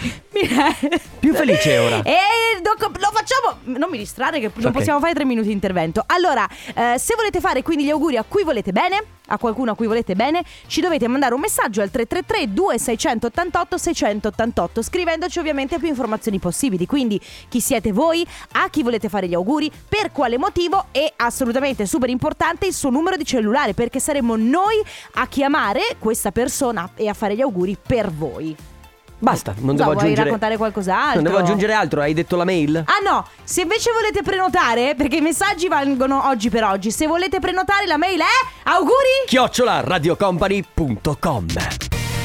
Più 1.18 1.34
felice 1.34 1.78
ora. 1.78 2.02
E 2.12 2.60
lo 2.62 3.10
facciamo. 3.12 3.78
Non 3.78 3.90
mi 3.90 3.98
distrarre, 3.98 4.40
che 4.40 4.50
non 4.54 4.66
Ok. 4.66 4.72
possiamo 4.72 4.98
fare 5.00 5.14
tre 5.14 5.24
minuti 5.24 5.48
di 5.48 5.52
intervento. 5.52 6.02
Allora, 6.06 6.48
eh, 6.74 6.98
se 6.98 7.14
volete 7.16 7.40
fare 7.40 7.62
quindi 7.62 7.84
gli 7.84 7.90
auguri 7.90 8.16
a 8.16 8.24
cui 8.26 8.42
volete 8.44 8.72
bene, 8.72 9.02
a 9.32 9.38
qualcuno 9.38 9.72
a 9.72 9.74
cui 9.74 9.86
volete 9.86 10.14
bene, 10.14 10.44
ci 10.66 10.80
dovete 10.80 11.08
mandare 11.08 11.34
un 11.34 11.40
messaggio 11.40 11.80
al 11.80 11.90
333-2688-688, 11.92 14.82
scrivendoci 14.82 15.38
ovviamente 15.38 15.78
più 15.78 15.88
informazioni 15.88 16.38
possibili. 16.38 16.86
Quindi, 16.86 17.20
chi 17.48 17.60
siete 17.60 17.92
voi, 17.92 18.26
a 18.52 18.68
chi 18.68 18.82
volete 18.82 19.08
fare 19.08 19.26
gli 19.26 19.34
auguri, 19.34 19.72
per 19.88 20.12
quale 20.12 20.36
motivo 20.38 20.86
e 20.92 21.12
assolutamente 21.16 21.86
super 21.86 22.10
importante 22.10 22.66
il 22.66 22.74
suo 22.74 22.90
numero 22.90 23.16
di 23.16 23.24
cellulare, 23.24 23.74
perché 23.74 24.00
saremo 24.00 24.36
noi 24.36 24.80
a 25.14 25.26
chiamare 25.26 25.80
questa 25.98 26.30
persona 26.30 26.90
e 26.94 27.08
a 27.08 27.14
fare 27.14 27.34
gli 27.34 27.40
auguri 27.40 27.76
per 27.80 28.12
voi. 28.12 28.54
Basta, 29.22 29.54
non 29.58 29.66
Cosa, 29.70 29.72
devo 29.76 29.84
vuoi 29.84 29.96
aggiungere. 30.02 30.24
raccontare 30.24 30.56
qualcos'altro? 30.56 31.14
Non 31.14 31.22
devo 31.22 31.38
aggiungere 31.38 31.72
altro, 31.74 32.00
hai 32.00 32.12
detto 32.12 32.34
la 32.34 32.42
mail? 32.44 32.82
Ah 32.84 32.98
no, 33.08 33.24
se 33.44 33.60
invece 33.60 33.92
volete 33.92 34.20
prenotare, 34.22 34.96
perché 34.96 35.18
i 35.18 35.20
messaggi 35.20 35.68
valgono 35.68 36.26
oggi 36.26 36.50
per 36.50 36.64
oggi, 36.64 36.90
se 36.90 37.06
volete 37.06 37.38
prenotare 37.38 37.86
la 37.86 37.96
mail 37.96 38.18
è 38.18 38.24
auguri 38.64 39.22
Chiocciola 39.26 39.80
radiocompany.com 39.84 41.46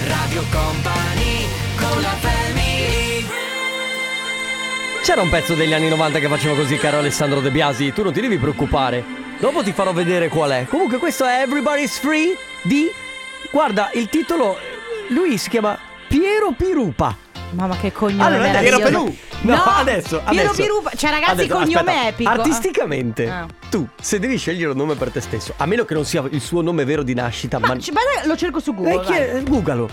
Radio 0.08 0.42
Company 0.50 1.46
con 1.78 2.02
la 2.02 2.16
family 2.20 3.26
C'era 5.04 5.22
un 5.22 5.30
pezzo 5.30 5.54
degli 5.54 5.74
anni 5.74 5.90
90 5.90 6.18
che 6.18 6.28
faceva 6.28 6.56
così, 6.56 6.78
caro 6.78 6.98
Alessandro 6.98 7.42
De 7.42 7.52
Biasi. 7.52 7.94
Tu 7.94 8.02
non 8.02 8.12
ti 8.12 8.22
devi 8.22 8.38
preoccupare. 8.38 9.04
Dopo 9.40 9.62
ti 9.62 9.72
farò 9.72 9.94
vedere 9.94 10.30
qual 10.30 10.50
è. 10.50 10.66
Comunque, 10.68 10.98
questo 10.98 11.26
è 11.26 11.42
Everybody's 11.44 12.00
Free 12.00 12.36
di. 12.64 12.92
Guarda, 13.52 13.92
il 13.94 14.10
titolo. 14.10 14.58
Lui 15.10 15.38
si 15.38 15.50
chiama 15.50 15.78
Piero 16.08 16.52
Pirupa. 16.58 17.16
Mamma 17.52 17.78
che 17.78 17.94
cognome 17.94 18.24
Allora, 18.26 18.42
meraviglioso. 18.44 18.78
Piero 18.82 19.04
Perù. 19.04 19.16
No, 19.42 19.56
No, 19.56 19.64
adesso, 19.64 20.22
Piero 20.28 20.50
adesso. 20.50 20.62
Pirupa. 20.62 20.90
Cioè 20.96 21.10
ragazzi, 21.12 21.32
Adesso, 21.32 21.54
cognome 21.54 21.78
aspetta. 21.92 22.08
epico. 22.08 22.30
Artisticamente, 22.30 23.30
Ah. 23.30 23.46
tu, 23.70 23.88
se 24.02 24.20
devi 24.20 24.38
scegliere 24.38 24.72
un 24.72 24.78
nome 24.78 24.96
per 24.96 25.12
te 25.12 25.22
stesso, 25.22 25.54
a 25.56 25.66
meno 25.66 25.86
che 25.86 25.94
non 25.94 26.04
sia 26.04 26.24
il 26.32 26.42
suo 26.42 26.62
nome 26.62 26.84
vero 26.84 27.04
di 27.04 27.14
nascita, 27.14 27.58
Ma, 27.60 27.68
ma. 27.68 27.78
ci- 27.80 27.92
guarda, 27.92 28.26
lo 28.26 28.36
cerco 28.36 28.60
su 28.60 28.74
Google. 28.74 28.96
Eh, 28.96 29.00
chi 29.06 29.14
è? 29.14 29.44
Googalo. 29.44 29.90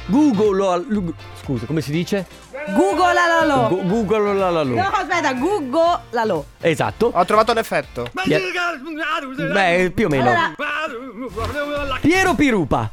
Scusa, 1.43 1.67
come 1.67 1.81
si 1.81 1.93
dice? 1.93 2.27
vai. 2.51 2.75
Google 2.75 3.13
la 3.15 3.45
lo. 3.45 4.39
La 4.39 4.51
la 4.51 4.63
lu. 4.63 4.75
No, 4.75 4.83
aspetta, 4.89 5.33
Google 5.35 6.01
la 6.11 6.25
lo. 6.25 6.47
Esatto. 6.61 7.13
Ho 7.15 7.25
trovato 7.25 7.53
l'effetto. 7.53 8.09
Pie- 8.25 8.41
Beh, 9.53 9.93
più 9.95 10.07
o 10.07 10.09
meno. 10.09 10.31
Allora, 10.31 11.99
Piero 12.01 12.35
Pirupa. 12.35 12.91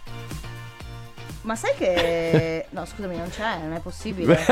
Ma 1.41 1.55
sai 1.55 1.73
che 1.77 2.65
No, 2.71 2.85
scusami, 2.85 3.17
non 3.17 3.29
c'è, 3.29 3.57
non 3.63 3.73
è 3.73 3.79
possibile. 3.79 4.39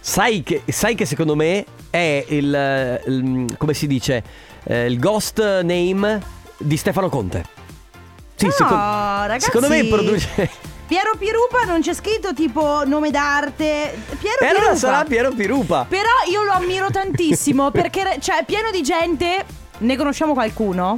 sai, 0.00 0.42
che, 0.42 0.62
sai 0.66 0.94
che 0.94 1.06
secondo 1.06 1.34
me 1.34 1.64
è 1.90 2.24
il, 2.28 3.00
il- 3.06 3.54
come 3.58 3.74
si 3.74 3.86
dice 3.86 4.22
eh, 4.64 4.86
il 4.86 4.98
ghost 4.98 5.38
name 5.62 6.20
di 6.58 6.76
Stefano 6.76 7.08
Conte. 7.08 7.44
Sì, 8.36 8.46
No, 8.46 8.50
seco- 8.52 8.74
ragazzi. 8.74 9.44
secondo 9.46 9.68
me 9.68 9.84
produce 9.86 10.50
Piero 10.86 11.12
Pirupa 11.16 11.62
non 11.64 11.80
c'è 11.80 11.94
scritto 11.94 12.34
tipo 12.34 12.84
nome 12.84 13.10
d'arte. 13.10 13.96
Piero 14.20 14.38
E 14.40 14.46
allora 14.46 14.58
Pirupa. 14.72 14.76
sarà 14.76 15.04
Piero 15.04 15.32
Pirupa. 15.32 15.86
Però 15.88 16.10
io 16.30 16.42
lo 16.42 16.52
ammiro 16.52 16.90
tantissimo 16.90 17.70
perché 17.70 18.18
cioè, 18.20 18.40
è 18.40 18.44
pieno 18.44 18.70
di 18.70 18.82
gente. 18.82 19.44
Ne 19.78 19.96
conosciamo 19.96 20.34
qualcuno? 20.34 20.94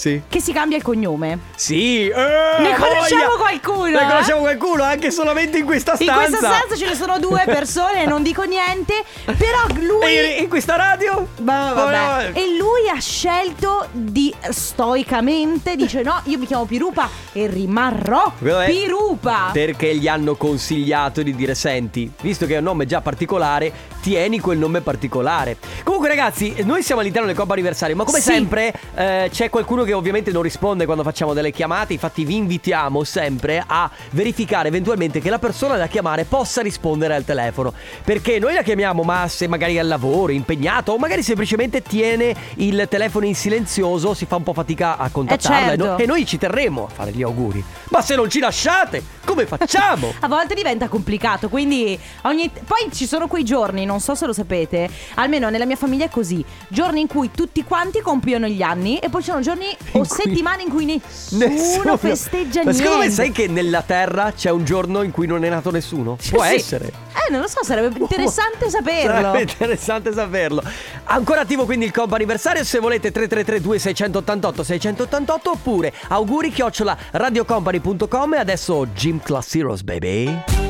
Sì. 0.00 0.22
Che 0.26 0.40
si 0.40 0.54
cambia 0.54 0.78
il 0.78 0.82
cognome. 0.82 1.38
Sì, 1.56 2.08
eh, 2.08 2.14
Ne 2.14 2.74
conosciamo 2.74 3.36
voglia. 3.36 3.36
qualcuno, 3.38 3.84
Ne 3.98 4.00
eh? 4.02 4.06
conosciamo 4.06 4.40
qualcuno 4.40 4.82
anche 4.82 5.10
solamente 5.10 5.58
in 5.58 5.66
questa 5.66 5.90
In 5.98 5.98
stanza. 5.98 6.14
questa 6.26 6.36
stanza 6.54 6.74
ce 6.76 6.86
ne 6.86 6.94
sono 6.94 7.18
due 7.18 7.42
persone, 7.44 8.06
non 8.06 8.22
dico 8.22 8.44
niente. 8.44 9.04
Però 9.26 9.58
lui. 9.78 10.06
E 10.16 10.36
in 10.40 10.48
questa 10.48 10.76
radio? 10.76 11.28
Vabbè, 11.36 11.74
vabbè. 11.74 12.30
E 12.32 12.56
lui 12.56 12.88
ha 12.88 12.98
scelto 12.98 13.88
di 13.92 14.34
stoicamente 14.48 15.76
dice 15.76 16.00
no, 16.02 16.18
io 16.24 16.38
mi 16.38 16.46
chiamo 16.46 16.64
Pirupa 16.64 17.06
e 17.32 17.46
rimarrò 17.46 18.32
Vabbè. 18.38 18.66
Pirupa. 18.70 19.50
Perché 19.52 19.94
gli 19.96 20.08
hanno 20.08 20.34
consigliato 20.36 21.22
di 21.22 21.34
dire 21.36 21.54
senti, 21.54 22.10
visto 22.22 22.46
che 22.46 22.54
è 22.54 22.58
un 22.58 22.64
nome 22.64 22.86
già 22.86 23.02
particolare, 23.02 23.70
tieni 24.00 24.40
quel 24.40 24.56
nome 24.56 24.80
particolare. 24.80 25.58
Comunque 25.84 26.08
ragazzi, 26.08 26.54
noi 26.64 26.82
siamo 26.82 27.02
all'interno 27.02 27.26
del 27.26 27.36
Coppa 27.36 27.52
Anniversario, 27.52 27.94
ma 27.96 28.04
come 28.04 28.20
Sì. 28.20 28.30
sempre 28.32 28.72
eh, 28.94 29.28
c'è 29.30 29.50
qualcuno 29.50 29.82
che 29.84 29.89
ovviamente 29.92 30.30
non 30.30 30.42
risponde 30.42 30.84
quando 30.84 31.02
facciamo 31.02 31.32
delle 31.32 31.50
chiamate, 31.50 31.92
infatti 31.92 32.24
vi 32.24 32.36
invitiamo 32.36 33.04
sempre 33.04 33.62
a 33.66 33.90
verificare 34.10 34.68
eventualmente 34.68 35.20
che 35.20 35.30
la 35.30 35.38
persona 35.38 35.76
da 35.76 35.86
chiamare 35.86 36.24
possa 36.24 36.62
rispondere 36.62 37.14
al 37.14 37.24
telefono. 37.24 37.72
Perché 38.04 38.38
noi 38.38 38.54
la 38.54 38.62
chiamiamo, 38.62 39.02
ma 39.02 39.26
se 39.28 39.46
magari 39.48 39.76
è 39.76 39.78
al 39.78 39.88
lavoro, 39.88 40.32
impegnato 40.32 40.92
o 40.92 40.98
magari 40.98 41.22
semplicemente 41.22 41.82
tiene 41.82 42.34
il 42.56 42.86
telefono 42.88 43.26
in 43.26 43.34
silenzioso, 43.34 44.14
si 44.14 44.26
fa 44.26 44.36
un 44.36 44.42
po' 44.42 44.52
fatica 44.52 44.96
a 44.96 45.08
contattarla 45.10 45.72
e, 45.72 45.76
no- 45.76 45.84
certo. 45.84 46.02
e 46.02 46.06
noi 46.06 46.26
ci 46.26 46.38
terremo 46.38 46.86
a 46.86 46.88
fare 46.88 47.12
gli 47.12 47.22
auguri. 47.22 47.62
Ma 47.90 48.02
se 48.02 48.14
non 48.14 48.30
ci 48.30 48.38
lasciate, 48.40 49.02
come 49.24 49.46
facciamo? 49.46 50.12
A 50.20 50.28
volte 50.28 50.54
diventa 50.54 50.88
complicato, 50.88 51.48
quindi 51.48 51.98
ogni... 52.22 52.50
poi 52.50 52.90
ci 52.92 53.06
sono 53.06 53.26
quei 53.26 53.44
giorni, 53.44 53.84
non 53.84 54.00
so 54.00 54.14
se 54.14 54.26
lo 54.26 54.32
sapete, 54.32 54.88
almeno 55.14 55.48
nella 55.50 55.64
mia 55.64 55.76
famiglia 55.76 56.04
è 56.04 56.10
così, 56.10 56.44
giorni 56.68 57.00
in 57.00 57.06
cui 57.06 57.30
tutti 57.30 57.64
quanti 57.64 58.00
compiono 58.00 58.46
gli 58.46 58.62
anni 58.62 58.98
e 58.98 59.08
poi 59.08 59.22
ci 59.22 59.30
sono 59.30 59.40
giorni 59.40 59.66
o 59.92 60.04
settimane 60.04 60.62
in 60.62 60.68
cui 60.68 60.84
nessuno, 60.84 61.96
festeggia 61.96 62.62
Ma 62.62 62.70
niente. 62.70 62.72
secondo 62.74 62.98
me 63.04 63.10
sai 63.10 63.32
che 63.32 63.48
nella 63.48 63.82
Terra 63.82 64.32
c'è 64.32 64.50
un 64.50 64.64
giorno 64.64 65.02
in 65.02 65.10
cui 65.10 65.26
non 65.26 65.44
è 65.44 65.48
nato 65.48 65.70
nessuno? 65.70 66.16
Può 66.30 66.44
Sì. 66.44 66.54
essere. 66.54 66.86
Eh, 67.26 67.30
non 67.30 67.40
lo 67.40 67.48
so, 67.48 67.62
sarebbe 67.64 67.98
interessante 67.98 68.70
saperlo. 68.70 69.10
Sarebbe 69.12 69.40
interessante 69.42 70.12
saperlo. 70.12 70.62
Ancora 71.04 71.40
attivo 71.40 71.64
quindi 71.64 71.86
il 71.86 71.92
combo 71.92 72.14
anniversario. 72.14 72.64
Se 72.64 72.78
volete 72.78 73.10
333 73.10 73.60
2688 73.60 74.62
688 74.62 75.50
oppure 75.50 75.92
auguri 76.08 76.50
chiocciola 76.50 76.96
radiocompany.com 77.10 78.34
e 78.34 78.38
adesso 78.38 78.86
Gym 78.94 79.20
Class 79.22 79.54
Heroes 79.54 79.82
baby. 79.82 80.69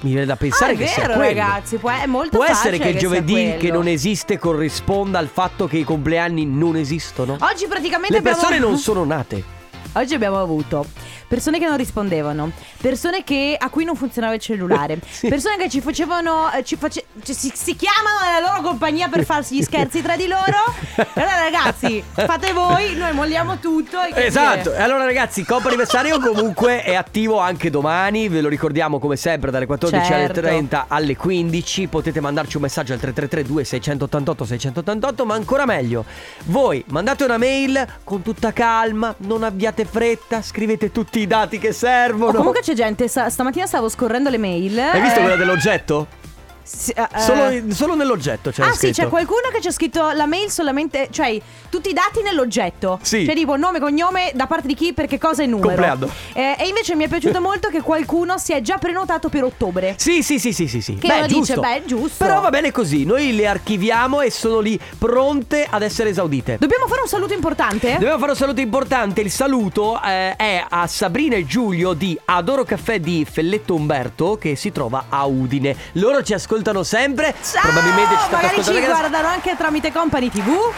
Mi 0.00 0.10
viene 0.10 0.26
da 0.26 0.36
pensare 0.36 0.72
Ah, 0.72 0.74
è 0.74 0.78
che 0.78 0.86
sia 0.88 1.06
vero, 1.06 1.14
quello. 1.18 1.40
ragazzi, 1.40 1.76
può- 1.78 1.90
è 1.90 2.06
molto 2.06 2.36
Può 2.36 2.44
essere 2.44 2.76
che 2.76 2.84
che 2.84 2.90
sia 2.90 2.98
giovedì 3.00 3.54
che 3.58 3.70
non 3.70 3.86
esiste 3.88 4.36
corrisponda 4.38 5.18
al 5.18 5.28
fatto 5.28 5.66
che 5.66 5.78
i 5.78 5.84
compleanni 5.84 6.44
non 6.44 6.76
esistono? 6.76 7.36
Oggi 7.40 7.66
praticamente 7.66 8.12
Le 8.12 8.18
abbiamo... 8.18 8.36
persone 8.36 8.58
non 8.58 8.76
sono 8.78 9.04
nate. 9.04 9.54
Oggi 9.96 10.14
abbiamo 10.14 10.40
avuto 10.40 10.86
persone 11.28 11.58
che 11.58 11.66
non 11.66 11.76
rispondevano, 11.76 12.52
persone 12.80 13.24
che, 13.24 13.56
a 13.58 13.68
cui 13.68 13.82
non 13.84 13.96
funzionava 13.96 14.34
il 14.34 14.40
cellulare, 14.40 14.98
Sì. 15.10 15.26
persone 15.28 15.56
che 15.56 15.68
ci 15.68 15.80
facevano, 15.80 16.52
eh, 16.52 16.62
ci 16.62 16.76
face- 16.76 17.06
cioè, 17.24 17.34
si, 17.34 17.50
si 17.52 17.74
chiamano 17.74 18.18
nella 18.22 18.46
loro 18.48 18.62
compagnia 18.68 19.08
per 19.08 19.24
farsi 19.24 19.56
gli 19.56 19.62
scherzi 19.64 20.02
tra 20.02 20.16
di 20.16 20.28
loro. 20.28 20.62
E 20.96 21.06
allora 21.20 21.40
ragazzi, 21.42 22.00
fate 22.12 22.52
voi, 22.52 22.94
noi 22.94 23.12
molliamo 23.12 23.58
tutto. 23.58 24.00
e 24.02 24.12
che 24.12 24.26
Esatto, 24.26 24.70
dire? 24.70 24.76
e 24.76 24.82
allora 24.82 25.04
ragazzi, 25.04 25.44
Coppa 25.44 25.66
Anniversario 25.68 26.20
comunque 26.20 26.82
è 26.82 26.94
attivo 26.94 27.38
anche 27.38 27.70
domani, 27.70 28.28
ve 28.28 28.40
lo 28.42 28.48
ricordiamo 28.48 28.98
come 29.00 29.16
sempre 29.16 29.50
dalle 29.50 29.66
14 29.66 30.12
alle 30.12 30.26
Certo. 30.26 30.40
30 30.42 30.84
alle 30.88 31.16
15, 31.16 31.86
potete 31.88 32.20
mandarci 32.20 32.56
un 32.56 32.62
messaggio 32.62 32.92
al 32.92 33.00
3332 33.00 33.64
688 33.64 34.44
688, 34.44 35.24
ma 35.26 35.34
ancora 35.34 35.64
meglio, 35.64 36.04
voi 36.44 36.84
mandate 36.88 37.24
una 37.24 37.38
mail 37.38 37.84
con 38.04 38.22
tutta 38.22 38.52
calma, 38.52 39.12
non 39.18 39.42
abbiate 39.42 39.84
fretta, 39.86 40.42
scrivete 40.42 40.90
tutti 40.92 41.20
i 41.20 41.26
dati 41.26 41.58
che 41.58 41.72
servono. 41.72 42.30
Oh, 42.30 42.36
comunque 42.36 42.60
c'è 42.60 42.74
gente, 42.74 43.08
sta- 43.08 43.30
stamattina 43.30 43.66
stavo 43.66 43.88
scorrendo 43.88 44.28
le 44.28 44.38
mail. 44.38 44.78
Hai 44.78 45.00
visto 45.00 45.18
eh, 45.18 45.22
quella 45.22 45.36
dell'oggetto? 45.36 46.24
Sì, 46.66 46.90
eh, 46.90 47.02
eh. 47.14 47.20
Solo, 47.20 47.72
solo 47.72 47.94
nell'oggetto 47.94 48.50
c'è 48.50 48.62
Ah 48.64 48.72
sì, 48.72 48.78
scritto. 48.78 49.02
c'è 49.02 49.08
qualcuno 49.08 49.48
che 49.52 49.60
ci 49.60 49.68
ha 49.68 49.70
scritto 49.70 50.10
la 50.10 50.26
mail 50.26 50.50
solamente, 50.50 51.08
cioè 51.12 51.40
tutti 51.70 51.90
i 51.90 51.92
dati 51.92 52.22
nell'oggetto. 52.22 52.98
Sì. 53.02 53.24
Cioè 53.24 53.34
tipo 53.36 53.56
nome, 53.56 53.78
cognome, 53.78 54.32
da 54.34 54.48
parte 54.48 54.66
di 54.66 54.74
chi, 54.74 54.92
perché 54.92 55.16
cosa 55.18 55.44
e 55.44 55.46
numero. 55.46 55.68
Compleanno. 55.68 56.10
Eh, 56.32 56.56
e 56.58 56.66
invece 56.66 56.96
mi 56.96 57.04
è 57.04 57.08
piaciuto 57.08 57.40
molto 57.40 57.68
che 57.68 57.82
qualcuno 57.82 58.36
si 58.38 58.52
è 58.52 58.60
già 58.62 58.78
prenotato 58.78 59.28
per 59.28 59.44
ottobre. 59.44 59.94
Sì, 59.96 60.24
sì, 60.24 60.40
sì, 60.40 60.52
sì, 60.52 60.66
sì, 60.66 60.80
sì. 60.80 60.96
Che 60.96 61.24
giusto. 61.28 61.38
dice, 61.38 61.54
beh, 61.60 61.82
giusto. 61.86 62.24
Però 62.24 62.40
va 62.40 62.50
bene 62.50 62.72
così, 62.72 63.04
noi 63.04 63.34
le 63.36 63.46
archiviamo 63.46 64.20
e 64.22 64.30
sono 64.32 64.58
lì 64.58 64.78
pronte 64.98 65.66
ad 65.70 65.82
essere 65.82 66.10
esaudite. 66.10 66.56
Dobbiamo 66.58 66.88
fare 66.88 67.02
un 67.02 67.08
saluto 67.08 67.32
importante? 67.32 67.92
Dobbiamo 67.92 68.18
fare 68.18 68.32
un 68.32 68.36
saluto 68.36 68.60
importante. 68.60 69.20
Il 69.20 69.30
saluto 69.30 70.00
eh, 70.02 70.34
è 70.34 70.64
a 70.68 70.86
Sabrina 70.88 71.36
e 71.36 71.46
Giulio 71.46 71.92
di 71.92 72.18
Adoro 72.24 72.64
Caffè 72.64 72.98
di 72.98 73.24
Felletto 73.30 73.74
Umberto 73.74 74.36
che 74.36 74.56
si 74.56 74.72
trova 74.72 75.06
a 75.08 75.24
Udine. 75.26 75.76
Loro 75.92 76.22
ci 76.22 76.32
ascoltano 76.34 76.54
sempre. 76.82 77.34
Ciao! 77.42 77.62
Probabilmente 77.62 78.14
ci 78.16 78.22
stanno 78.26 78.42
Magari 78.42 78.64
ci 78.64 78.70
anche 78.70 78.86
guardano 78.86 79.28
anche 79.28 79.56
tramite 79.56 79.92
Company 79.92 80.30
TV. 80.30 80.72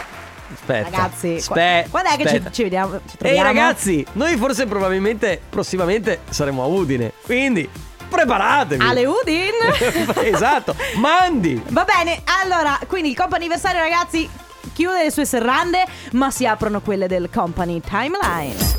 Aspetta. 0.53 0.89
Ragazzi, 0.89 1.43
qua- 1.47 1.83
quando 1.89 2.09
è 2.09 2.17
che 2.17 2.27
ci, 2.27 2.43
ci 2.51 2.63
vediamo? 2.63 2.99
Ci 3.07 3.17
Ehi 3.21 3.41
ragazzi, 3.41 4.05
noi 4.13 4.35
forse 4.37 4.65
probabilmente 4.65 5.41
prossimamente 5.49 6.21
saremo 6.29 6.63
a 6.63 6.65
Udine. 6.65 7.13
Quindi 7.23 7.69
preparatevi. 8.09 8.83
Ale 8.83 9.05
Udin. 9.05 10.23
esatto. 10.25 10.75
Mandi. 10.95 11.61
Va 11.69 11.85
bene, 11.85 12.21
allora, 12.43 12.79
quindi 12.87 13.09
il 13.09 13.15
comp 13.15 13.33
anniversario, 13.33 13.79
ragazzi, 13.79 14.29
chiude 14.73 15.03
le 15.03 15.11
sue 15.11 15.25
serrande, 15.25 15.85
ma 16.13 16.31
si 16.31 16.45
aprono 16.45 16.81
quelle 16.81 17.07
del 17.07 17.29
Company 17.31 17.81
Timeline. 17.81 18.77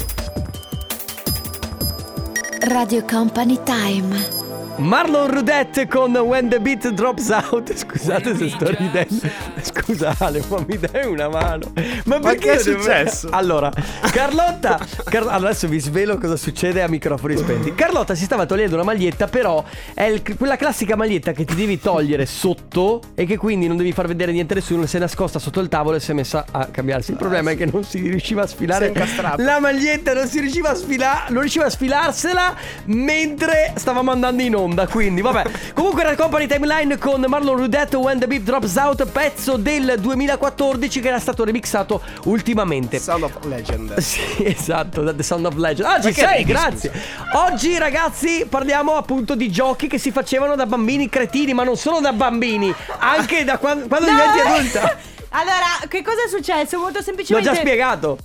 Radio 2.63 3.05
Company 3.05 3.59
Time. 3.65 4.40
Marlon 4.77 5.31
Rudette 5.31 5.87
con 5.87 6.17
When 6.17 6.49
the 6.49 6.59
Beat 6.59 6.89
Drops 6.91 7.29
Out. 7.29 7.71
Scusate 7.77 8.35
se 8.35 8.49
sto 8.49 8.71
ridendo. 8.71 9.29
Scusa 9.61 10.15
Ale, 10.19 10.43
ma 10.49 10.65
mi 10.67 10.79
dai 10.79 11.05
una 11.07 11.29
mano. 11.29 11.73
Ma 12.05 12.19
perché 12.19 12.39
che 12.39 12.53
è 12.53 12.63
devo- 12.63 12.81
successo? 12.81 13.29
Allora, 13.31 13.71
Carlotta. 14.11 14.79
Car- 15.05 15.29
adesso 15.29 15.69
vi 15.69 15.79
svelo 15.81 16.17
cosa 16.17 16.37
succede 16.37 16.81
a 16.83 16.89
microfoni 16.89 17.37
spenti. 17.37 17.75
Carlotta 17.75 18.15
si 18.15 18.25
stava 18.25 18.47
togliendo 18.47 18.75
una 18.75 18.85
maglietta, 18.85 19.27
però 19.27 19.63
è 19.93 20.05
il- 20.05 20.23
quella 20.39 20.57
classica 20.57 20.97
maglietta 20.97 21.33
che 21.33 21.45
ti 21.45 21.55
devi 21.55 21.79
togliere 21.79 22.25
sotto 22.25 23.03
e 23.15 23.27
che 23.27 23.37
quindi 23.37 23.67
non 23.69 23.77
devi 23.77 23.93
far 23.93 24.07
vedere 24.07 24.33
niente 24.33 24.55
a 24.55 24.57
nessuno. 24.57 24.87
Si 24.87 24.97
è 24.97 25.01
nascosta 25.01 25.39
sotto 25.39 25.61
il 25.61 25.69
tavolo 25.69 25.97
e 25.97 26.01
si 26.01 26.13
è 26.13 26.15
messa 26.15 26.47
a 26.51 26.67
cambiarsi. 26.67 27.11
Il 27.11 27.19
problema 27.19 27.51
è 27.51 27.57
che 27.57 27.67
non 27.67 27.85
si 27.85 27.99
riusciva 28.01 28.43
a 28.43 28.47
sfilare 28.47 28.95
la 29.37 29.59
maglietta, 29.61 30.15
non 30.15 30.27
si 30.27 30.41
riusciva 30.41 30.71
a 30.71 30.75
sfilare, 30.75 31.31
non 31.31 31.41
riusciva 31.41 31.67
a 31.67 31.71
sfilarsela 31.71 32.55
mentre 32.87 33.73
stavamo 33.77 34.11
andando 34.11 34.43
in 34.43 34.55
onda. 34.55 34.60
Quindi, 34.91 35.21
vabbè. 35.23 35.45
Comunque, 35.75 36.03
era 36.03 36.11
il 36.11 36.17
Company 36.17 36.47
Timeline 36.47 36.99
con 36.99 37.25
Marlon 37.27 37.57
Rudette 37.57 37.97
When 37.97 38.19
the 38.19 38.27
Beat 38.27 38.43
Drops 38.43 38.77
Out, 38.77 39.07
pezzo 39.07 39.57
del 39.57 39.95
2014 39.99 41.01
che 41.01 41.09
era 41.09 41.19
stato 41.19 41.45
remixato 41.45 42.03
ultimamente. 42.25 42.99
Sound 42.99 43.23
of 43.25 43.45
Legend. 43.45 43.99
Sì, 44.11 44.45
esatto, 44.45 45.15
The 45.15 45.23
Sound 45.23 45.47
of 45.47 45.55
Legend. 45.57 45.89
Ah, 45.89 45.99
che 46.01 46.13
sei, 46.13 46.45
grazie. 46.45 46.93
Oggi, 47.35 47.79
ragazzi, 47.79 48.45
parliamo 48.49 48.95
appunto 48.97 49.35
di 49.35 49.51
giochi 49.51 49.87
che 49.87 49.99
si 49.99 50.11
facevano 50.11 50.57
da 50.57 50.67
bambini 50.67 51.09
cretini, 51.09 51.55
ma 51.55 51.63
non 51.65 51.77
solo 51.77 52.01
da 52.01 52.13
bambini, 52.13 52.75
anche 52.99 53.45
da 53.45 53.59
quan- 53.59 53.87
quando, 53.89 54.11
No! 54.11 54.17
diventi 54.17 54.41
adulta. 54.41 54.97
Allora, 55.33 55.87
che 55.87 56.03
cosa 56.03 56.25
è 56.25 56.29
successo? 56.29 56.77
Molto 56.79 56.99
L'ho 56.99 57.05
semplicemente 57.05 57.49
già 57.49 57.55
spiegato. 57.55 58.19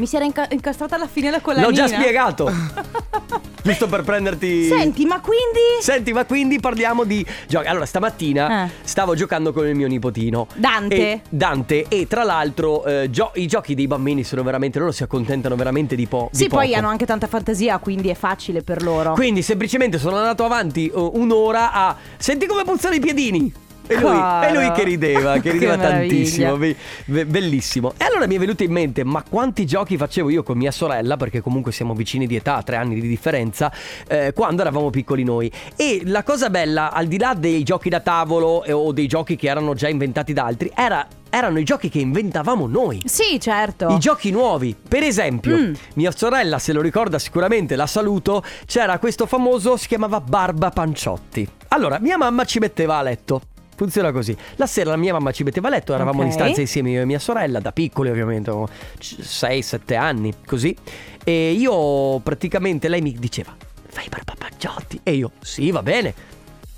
Mi 0.00 0.06
si 0.06 0.16
era 0.16 0.24
inca- 0.24 0.48
incastrata 0.50 0.94
alla 0.96 1.06
fine 1.06 1.30
la 1.30 1.40
collanina. 1.40 1.68
L'ho 1.68 1.74
già 1.74 1.86
spiegato. 1.86 2.50
Giusto 3.62 3.86
per 3.86 4.02
prenderti. 4.02 4.64
Senti, 4.66 5.04
ma 5.04 5.20
quindi 5.20 5.60
Senti, 5.82 6.12
ma 6.14 6.24
quindi 6.24 6.58
parliamo 6.58 7.04
di 7.04 7.24
giochi. 7.46 7.66
Allora, 7.66 7.84
stamattina 7.84 8.64
Eh. 8.64 8.70
stavo 8.82 9.14
giocando 9.14 9.52
con 9.52 9.66
il 9.66 9.74
mio 9.74 9.86
nipotino. 9.86 10.46
Dante. 10.56 10.96
E, 10.96 11.20
Dante. 11.28 11.84
E 11.88 12.06
tra 12.08 12.24
l'altro, 12.24 12.82
eh, 12.86 13.10
gio- 13.10 13.32
i 13.34 13.46
giochi 13.46 13.74
dei 13.74 13.86
bambini 13.86 14.24
sono 14.24 14.42
veramente. 14.42 14.78
Loro 14.78 14.90
si 14.92 15.02
accontentano 15.02 15.54
veramente 15.56 15.94
di, 15.94 16.06
po- 16.06 16.30
di 16.32 16.38
Sì, 16.38 16.48
poi 16.48 16.68
poco. 16.68 16.78
hanno 16.78 16.88
anche 16.88 17.04
tanta 17.04 17.26
fantasia, 17.26 17.76
quindi 17.78 18.08
è 18.08 18.14
facile 18.14 18.62
per 18.62 18.82
loro. 18.82 19.12
Quindi 19.12 19.42
semplicemente 19.42 19.98
sono 19.98 20.16
andato 20.16 20.44
avanti 20.46 20.86
eh, 20.86 20.92
un'ora 20.94 21.72
a. 21.72 21.94
Senti 22.16 22.46
come 22.46 22.64
puzzano 22.64 22.94
i 22.94 23.00
piedini. 23.00 23.52
E 23.90 23.98
lui, 24.00 24.16
e 24.16 24.52
lui 24.54 24.72
che 24.72 24.84
rideva, 24.84 25.32
che 25.34 25.40
Che 25.50 25.50
rideva 25.52 25.76
meraviglia. 25.76 25.98
tantissimo, 26.08 26.56
be- 26.56 26.76
be- 27.06 27.26
bellissimo. 27.26 27.92
E 27.96 28.04
allora 28.04 28.26
mi 28.28 28.36
è 28.36 28.38
venuto 28.38 28.62
in 28.62 28.70
mente, 28.70 29.02
ma 29.04 29.24
quanti 29.28 29.66
giochi 29.66 29.96
facevo 29.96 30.30
io 30.30 30.42
con 30.44 30.56
mia 30.56 30.70
sorella, 30.70 31.16
perché 31.16 31.40
comunque 31.40 31.72
siamo 31.72 31.94
vicini 31.94 32.26
di 32.26 32.36
età, 32.36 32.62
tre 32.62 32.76
anni 32.76 33.00
di 33.00 33.08
differenza, 33.08 33.72
eh, 34.06 34.32
quando 34.32 34.62
eravamo 34.62 34.90
piccoli 34.90 35.24
noi. 35.24 35.50
E 35.74 36.02
la 36.04 36.22
cosa 36.22 36.50
bella, 36.50 36.92
al 36.92 37.06
di 37.06 37.18
là 37.18 37.34
dei 37.34 37.62
giochi 37.64 37.88
da 37.88 38.00
tavolo 38.00 38.62
eh, 38.64 38.72
o 38.72 38.92
dei 38.92 39.06
giochi 39.08 39.34
che 39.36 39.48
erano 39.48 39.74
già 39.74 39.88
inventati 39.88 40.32
da 40.32 40.44
altri, 40.44 40.70
era- 40.74 41.06
erano 41.32 41.58
i 41.60 41.64
giochi 41.64 41.88
che 41.88 41.98
inventavamo 42.00 42.66
noi. 42.66 43.00
Sì, 43.04 43.38
certo. 43.40 43.88
I 43.88 43.98
giochi 43.98 44.30
nuovi, 44.30 44.74
per 44.88 45.02
esempio, 45.04 45.56
Mm. 45.56 45.72
mia 45.94 46.10
sorella 46.10 46.58
se 46.58 46.72
lo 46.72 46.80
ricorda 46.80 47.18
sicuramente, 47.18 47.76
la 47.76 47.86
saluto, 47.86 48.42
c'era 48.66 48.98
questo 48.98 49.26
famoso, 49.26 49.76
si 49.76 49.86
chiamava 49.88 50.20
Barba 50.20 50.70
Panciotti. 50.70 51.48
Allora, 51.68 51.98
mia 52.00 52.16
mamma 52.16 52.44
ci 52.44 52.58
metteva 52.58 52.96
a 52.98 53.02
letto. 53.02 53.40
Funziona 53.80 54.12
così. 54.12 54.36
La 54.56 54.66
sera 54.66 54.90
la 54.90 54.96
mia 54.98 55.14
mamma 55.14 55.32
ci 55.32 55.42
metteva 55.42 55.68
a 55.68 55.70
letto, 55.70 55.94
eravamo 55.94 56.18
Ok. 56.20 56.26
in 56.26 56.32
stanza 56.32 56.60
insieme 56.60 56.90
io 56.90 57.00
e 57.00 57.06
mia 57.06 57.18
sorella, 57.18 57.60
da 57.60 57.72
piccoli 57.72 58.10
ovviamente, 58.10 58.50
6-7 59.00 59.96
anni, 59.96 60.34
così. 60.44 60.76
E 61.24 61.52
io 61.52 62.18
praticamente 62.18 62.88
lei 62.88 63.00
mi 63.00 63.14
diceva, 63.18 63.56
fai 63.88 64.06
Barba 64.10 64.34
Panciotti? 64.36 65.00
E 65.02 65.12
io, 65.12 65.30
sì, 65.40 65.70
va 65.70 65.82
bene. 65.82 66.12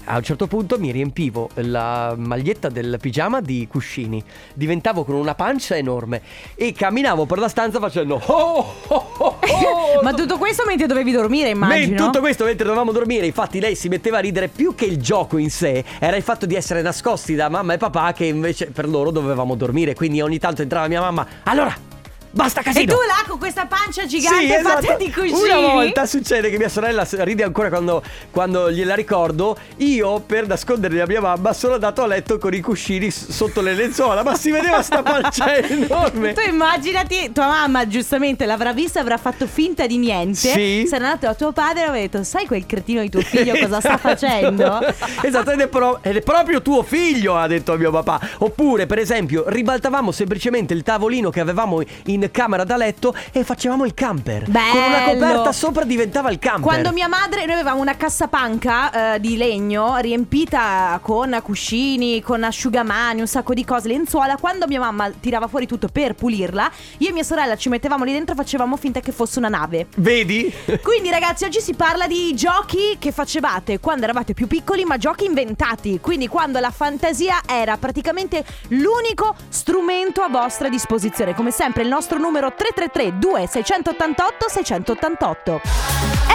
A 0.05 0.17
un 0.17 0.23
certo 0.23 0.49
punto 0.49 0.79
mi 0.79 0.91
riempivo 0.91 1.51
la 1.55 2.15
maglietta 2.17 2.69
del 2.69 2.99
pigiama 3.01 3.41
di 3.41 3.69
cuscini, 3.71 4.23
diventavo 4.53 5.05
con 5.05 5.15
una 5.15 5.35
pancia 5.35 5.77
enorme 5.77 6.23
e 6.57 6.73
camminavo 6.73 7.25
per 7.25 7.38
la 7.38 7.49
stanza 7.49 7.79
facendo 7.79 8.21
oh, 8.25 8.75
oh, 8.88 9.07
oh, 9.19 9.38
oh. 9.38 10.03
Ma 10.03 10.12
tutto 10.12 10.38
questo 10.38 10.65
mentre 10.67 10.87
dovevi 10.87 11.12
dormire, 11.12 11.51
immagino. 11.51 12.05
tutto 12.05 12.19
questo 12.19 12.45
mentre 12.45 12.65
dovevamo 12.65 12.91
dormire, 12.91 13.27
infatti 13.27 13.61
lei 13.61 13.77
si 13.77 13.88
metteva 13.88 14.19
a 14.19 14.21
ridere 14.21 14.49
più 14.49 14.75
che 14.75 14.87
il 14.87 14.99
gioco 14.99 15.37
in 15.37 15.51
sé, 15.51 15.85
era 16.01 16.17
il 16.17 16.23
fatto 16.23 16.47
di 16.47 16.57
essere 16.57 16.83
nascosti 16.83 17.35
da 17.35 17.49
mamma 17.49 17.75
e 17.75 17.79
papà 17.79 18.12
che 18.12 18.25
invece 18.25 18.67
per 18.67 18.88
loro 18.88 19.12
dovevamo 19.12 19.55
dormire, 19.55 19.95
quindi 19.95 20.21
ogni 20.21 20.38
tanto 20.38 20.62
entrava 20.62 20.88
mia 20.88 21.01
mamma, 21.01 21.27
allora, 21.45 21.92
basta 22.33 22.61
E 22.61 22.64
casino! 22.64 22.92
tu 22.95 22.99
là 23.07 23.25
con 23.29 23.38
questa 23.38 23.66
pancia 23.66 24.05
gigante 24.07 24.57
Sì, 24.57 24.62
fatta 24.62 24.79
esatto. 24.81 25.05
di 25.05 25.12
cuscini. 25.12 25.40
Una 25.51 25.59
volta 25.73 26.07
succede 26.07 26.51
che 26.51 26.59
mia 26.59 26.68
sorella 26.68 27.07
ride 27.11 27.45
ancora 27.45 27.68
quando, 27.68 28.03
quando 28.31 28.71
gliela 28.71 28.95
ricordo. 28.95 29.57
Io, 29.77 30.21
per 30.21 30.47
nascondere 30.47 30.97
la 30.97 31.07
mia 31.07 31.21
mamma, 31.21 31.53
sono 31.53 31.75
andato 31.75 32.03
a 32.03 32.07
letto 32.07 32.38
con 32.38 32.53
i 32.55 32.61
cuscini 32.61 33.11
sotto 33.11 33.61
le 33.61 33.75
lenzuola. 33.75 34.23
Ma 34.23 34.35
si 34.35 34.51
vedeva 34.51 34.83
sta 34.83 35.03
pancia 35.03 35.55
enorme. 35.57 36.33
Tu 36.33 36.49
immaginati, 36.49 37.31
tua 37.33 37.47
mamma 37.47 37.87
giustamente 37.87 38.47
l'avrà 38.47 38.73
vista, 38.73 39.01
avrà 39.01 39.16
fatto 39.18 39.47
finta 39.47 39.87
di 39.87 39.99
niente. 39.99 40.35
Sì. 40.51 40.85
Sarà 40.88 41.05
andato 41.11 41.27
da 41.27 41.35
tuo 41.35 41.53
padre 41.53 41.83
e 41.83 41.85
avrà 41.85 41.99
detto: 42.01 42.23
Sai 42.25 42.47
quel 42.47 42.66
cretino 42.66 43.01
di 43.03 43.11
tuo 43.11 43.21
figlio 43.21 43.55
cosa 43.59 43.81
sta 43.81 43.97
facendo? 43.99 44.81
esatto, 45.23 45.51
ed 45.51 45.61
è, 45.61 45.68
pro- 45.68 45.99
ed 46.03 46.16
è 46.16 46.23
proprio 46.23 46.62
tuo 46.62 46.83
figlio, 46.83 47.37
ha 47.37 47.47
detto 47.47 47.77
mio 47.77 47.90
papà. 47.90 48.21
Oppure, 48.38 48.87
per 48.87 48.99
esempio, 48.99 49.45
ribaltavamo 49.47 50.11
semplicemente 50.12 50.73
il 50.75 50.83
tavolino 50.83 51.31
che 51.31 51.40
avevamo 51.40 51.83
in 52.07 52.22
in 52.25 52.31
camera 52.31 52.65
da 52.65 52.77
letto 52.77 53.15
e 53.33 53.45
facevamo 53.45 53.85
il 53.85 53.95
camper. 53.95 54.45
Con 54.45 54.53
Bello. 54.53 54.87
una 54.87 55.03
coperta 55.05 55.53
sopra 55.53 55.85
diventava 55.85 56.31
il 56.31 56.39
camper. 56.39 56.63
Quando 56.63 56.93
mia 56.93 57.09
madre, 57.09 57.45
noi 57.45 57.55
avevamo 57.55 57.81
una 57.81 57.97
cassapanca 57.97 59.15
eh, 59.15 59.21
di 59.21 59.37
legno 59.37 59.97
riempita 59.97 60.99
con 61.03 61.39
cuscini, 61.43 62.21
con 62.23 62.45
asciugamani, 62.45 63.21
un 63.21 63.27
sacco 63.27 63.55
di 63.55 63.65
cose, 63.65 63.89
lenzuola. 63.89 64.37
Quando 64.37 64.67
mia 64.67 64.81
mamma 64.81 65.11
tirava 65.11 65.49
fuori 65.49 65.67
tutto 65.67 65.89
per 65.89 66.15
pulirla, 66.15 66.71
io 66.99 67.09
e 67.09 67.13
mia 67.13 67.23
sorella 67.23 67.57
ci 67.57 67.69
mettevamo 67.69 68.05
lì 68.05 68.13
dentro 68.13 68.35
e 68.35 68.37
facevamo 68.37 68.77
finta 68.77 69.01
che 69.01 69.13
fosse 69.13 69.39
una 69.39 69.49
nave. 69.49 69.87
Vedi? 69.97 70.53
Quindi 70.83 71.11
ragazzi 71.11 71.45
oggi 71.45 71.61
si 71.61 71.75
parla 71.75 72.07
di 72.07 72.35
giochi 72.35 72.97
che 72.99 73.13
facevate 73.13 73.81
quando 73.81 74.05
eravate 74.05 74.35
più 74.35 74.47
piccoli 74.47 74.85
ma 74.85 74.97
giochi 74.97 75.25
inventati 75.25 76.01
Quindi 76.01 76.29
quando 76.29 76.59
la 76.59 76.71
fantasia 76.71 77.41
era 77.47 77.77
praticamente 77.77 78.45
l'unico 78.69 79.35
strumento 79.49 80.23
a 80.23 80.29
vostra 80.29 80.69
disposizione 80.69 81.35
Come 81.35 81.51
sempre 81.51 81.83
il 81.83 81.89
nostro 81.89 82.12
numero 82.18 82.53
333 82.55 83.18
2688 83.18 84.48
688 84.48 85.61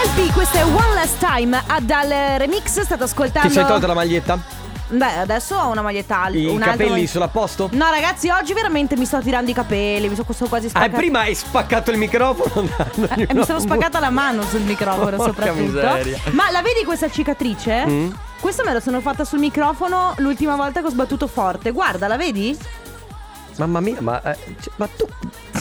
LP 0.04 0.32
questo 0.32 0.56
è 0.58 0.64
One 0.64 0.94
Last 0.94 1.18
Time 1.18 1.62
ah, 1.66 1.80
dal 1.80 2.08
remix 2.38 2.80
state 2.80 3.02
ascoltando 3.02 3.48
Ti 3.48 3.54
sei 3.54 3.66
tolta 3.66 3.86
la 3.86 3.94
maglietta? 3.94 4.38
Beh 4.90 5.18
adesso 5.18 5.54
ho 5.54 5.68
una 5.70 5.82
maglietta 5.82 6.22
alta 6.22 6.38
I 6.38 6.56
capelli 6.58 6.90
mag- 7.00 7.04
sono 7.04 7.24
a 7.24 7.28
posto? 7.28 7.68
No 7.72 7.90
ragazzi 7.90 8.30
oggi 8.30 8.54
veramente 8.54 8.96
mi 8.96 9.04
sto 9.04 9.20
tirando 9.20 9.50
i 9.50 9.54
capelli 9.54 10.08
Mi 10.08 10.14
sono 10.14 10.48
quasi 10.48 10.66
Ah, 10.66 10.70
spaccando 10.70 10.96
prima 10.96 11.20
hai 11.20 11.34
spaccato 11.34 11.90
il 11.90 11.98
microfono. 11.98 12.66
Eh, 13.28 13.34
mi 13.34 13.44
sono 13.44 13.60
spaccata 13.60 14.00
la 14.00 14.10
mano 14.10 14.42
sul 14.42 14.60
microfono 14.62 15.16
Porca 15.16 15.24
soprattutto. 15.24 15.62
miseria. 15.62 16.18
Ma 16.30 16.50
la 16.50 16.62
vedi 16.62 16.84
questa 16.84 17.10
cicatrice? 17.10 17.84
Mm. 17.86 18.10
Questa 18.40 18.62
me 18.64 18.72
la 18.72 18.80
sono 18.80 19.00
fatta 19.00 19.24
sul 19.24 19.38
microfono 19.40 20.14
l'ultima 20.18 20.56
volta 20.56 20.80
che 20.80 20.86
ho 20.86 20.90
sbattuto 20.90 21.26
forte. 21.26 21.70
Guarda, 21.72 22.06
la 22.06 22.16
vedi? 22.16 22.56
Mamma 23.56 23.80
mia, 23.80 23.96
ma, 24.00 24.22
eh, 24.22 24.36
cioè, 24.60 24.72
ma 24.76 24.88
tu. 24.96 25.06